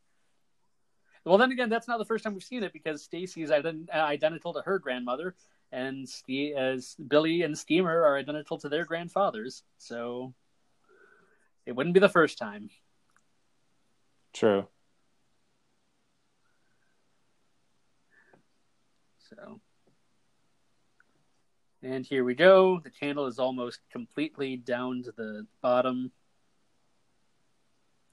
[1.23, 3.89] Well, then again, that's not the first time we've seen it because Stacy is ident-
[3.93, 5.35] uh, identical to her grandmother,
[5.71, 9.61] and St- as Billy and Schemer are identical to their grandfathers.
[9.77, 10.33] So
[11.67, 12.71] it wouldn't be the first time.
[14.33, 14.67] True.
[19.29, 19.61] So,
[21.83, 22.79] and here we go.
[22.79, 26.11] The candle is almost completely down to the bottom,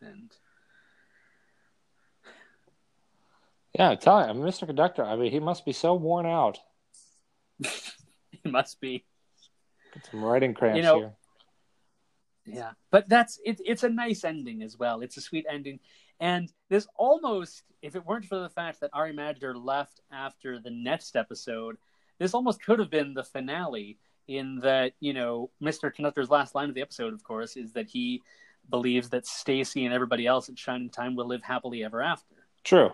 [0.01, 0.33] and
[3.79, 4.67] Yeah, I tell him, Mr.
[4.67, 5.05] Conductor.
[5.05, 6.59] I mean, he must be so worn out.
[7.63, 9.05] he must be.
[9.95, 11.13] Got some writing cramps you know, here.
[12.45, 13.61] Yeah, but that's it.
[13.65, 15.01] It's a nice ending as well.
[15.01, 15.79] It's a sweet ending,
[16.19, 20.71] and this almost, if it weren't for the fact that Ari Magder left after the
[20.71, 21.77] next episode,
[22.19, 23.99] this almost could have been the finale.
[24.27, 25.91] In that, you know, Mr.
[25.91, 28.21] Conductor's last line of the episode, of course, is that he
[28.69, 32.35] believes that Stacy and everybody else at Shining Time will live happily ever after.
[32.63, 32.91] True.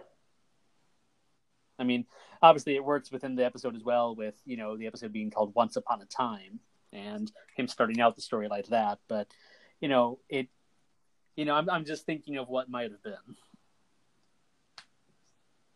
[1.78, 2.06] I mean,
[2.40, 5.54] obviously it works within the episode as well, with you know the episode being called
[5.54, 6.60] "Once Upon a Time"
[6.92, 9.00] and him starting out the story like that.
[9.08, 9.28] But
[9.80, 10.48] you know, it,
[11.36, 13.36] you know, I'm I'm just thinking of what might have been.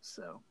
[0.01, 0.41] So,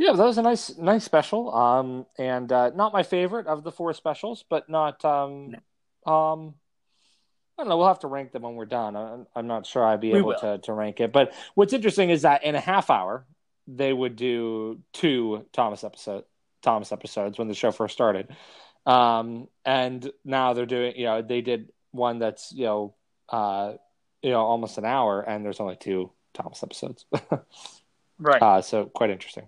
[0.00, 1.54] Yeah, that was a nice, nice special.
[1.54, 5.04] Um, and uh, not my favorite of the four specials, but not.
[5.04, 5.54] Um,
[6.06, 6.12] no.
[6.12, 6.54] um,
[7.58, 7.76] I don't know.
[7.76, 8.96] We'll have to rank them when we're done.
[8.96, 11.12] I'm, I'm not sure I'd be we able to, to rank it.
[11.12, 13.26] But what's interesting is that in a half hour,
[13.66, 16.24] they would do two Thomas episode
[16.62, 18.34] Thomas episodes when the show first started.
[18.86, 22.94] Um, and now they're doing, you know, they did one that's, you know,
[23.28, 23.74] uh,
[24.22, 27.04] you know, almost an hour, and there's only two Thomas episodes.
[28.18, 28.42] right.
[28.42, 29.46] Uh, so quite interesting.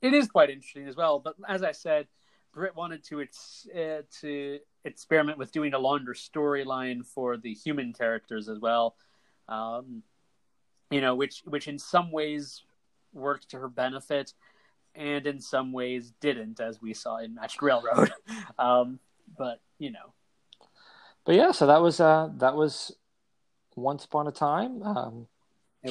[0.00, 1.18] It is quite interesting as well.
[1.18, 2.06] But as I said,
[2.52, 7.92] Britt wanted to it's uh, to experiment with doing a longer storyline for the human
[7.92, 8.96] characters as well.
[9.48, 10.02] Um,
[10.90, 12.62] you know, which which in some ways
[13.12, 14.32] worked to her benefit,
[14.94, 18.12] and in some ways didn't, as we saw in Magic Railroad.
[18.58, 18.98] um,
[19.36, 20.12] but you know,
[21.24, 22.96] but yeah, so that was uh, that was
[23.76, 24.82] once upon a time.
[24.82, 25.26] Um,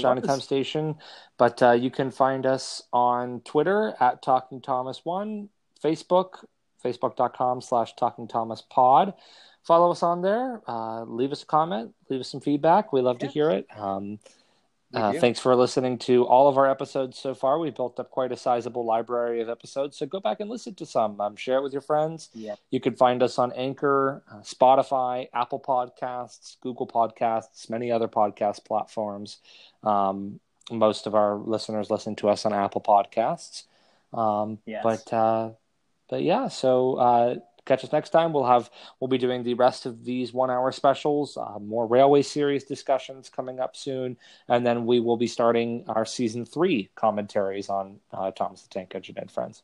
[0.02, 0.96] Time Station.
[1.38, 5.50] But uh, you can find us on Twitter at Talking Thomas One,
[5.84, 6.46] Facebook,
[6.84, 9.14] facebook.com slash Talking Thomas Pod.
[9.64, 10.62] Follow us on there.
[10.68, 11.94] Uh, leave us a comment.
[12.10, 12.94] Leave us some feedback.
[12.94, 13.28] We love yeah.
[13.28, 13.68] to hear it.
[13.76, 14.20] Um,
[14.94, 17.60] uh, thanks for listening to all of our episodes so far.
[17.60, 20.86] We've built up quite a sizable library of episodes, so go back and listen to
[20.86, 21.20] some.
[21.20, 22.30] Um, share it with your friends.
[22.34, 22.56] Yeah.
[22.72, 28.64] You can find us on Anchor, uh, Spotify, Apple Podcasts, Google Podcasts, many other podcast
[28.66, 29.40] platforms.
[29.84, 30.40] Um,
[30.72, 33.64] most of our listeners listen to us on Apple Podcasts.
[34.14, 34.84] Um, yes.
[34.84, 35.50] But uh,
[36.10, 37.36] but yeah, so uh,
[37.68, 38.34] catch us next time.
[38.34, 42.22] We'll have we'll be doing the rest of these one hour specials, uh, more railway
[42.22, 47.70] series discussions coming up soon, and then we will be starting our season three commentaries
[47.70, 49.64] on uh, Thomas the Tank Engine and Friends.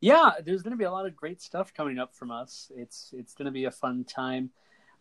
[0.00, 2.70] Yeah, there's going to be a lot of great stuff coming up from us.
[2.76, 4.50] It's it's going to be a fun time.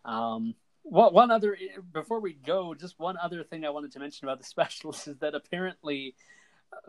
[0.04, 1.58] Um, what one other
[1.92, 5.18] before we go, just one other thing I wanted to mention about the specials is
[5.18, 6.16] that apparently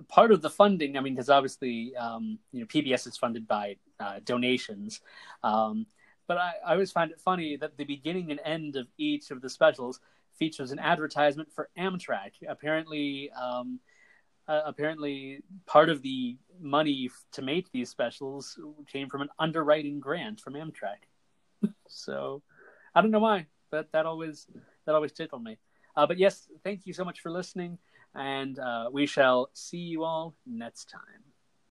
[0.09, 3.77] part of the funding, I mean, because obviously, um, you know, PBS is funded by
[4.01, 5.01] uh, donations.
[5.43, 5.87] Um,
[6.27, 9.41] but I, I always find it funny that the beginning and end of each of
[9.41, 10.01] the specials
[10.39, 12.33] features an advertisement for Amtrak.
[12.49, 13.81] Apparently, um,
[14.49, 18.59] uh, apparently, part of the money to make these specials
[18.93, 21.07] came from an underwriting grant from Amtrak.
[21.89, 22.43] so,
[22.95, 24.47] I don't know why, but that always
[24.85, 25.59] that always tickled me.
[25.97, 27.79] Uh, but yes, thank you so much for listening
[28.17, 31.26] and uh, we shall see you all next time.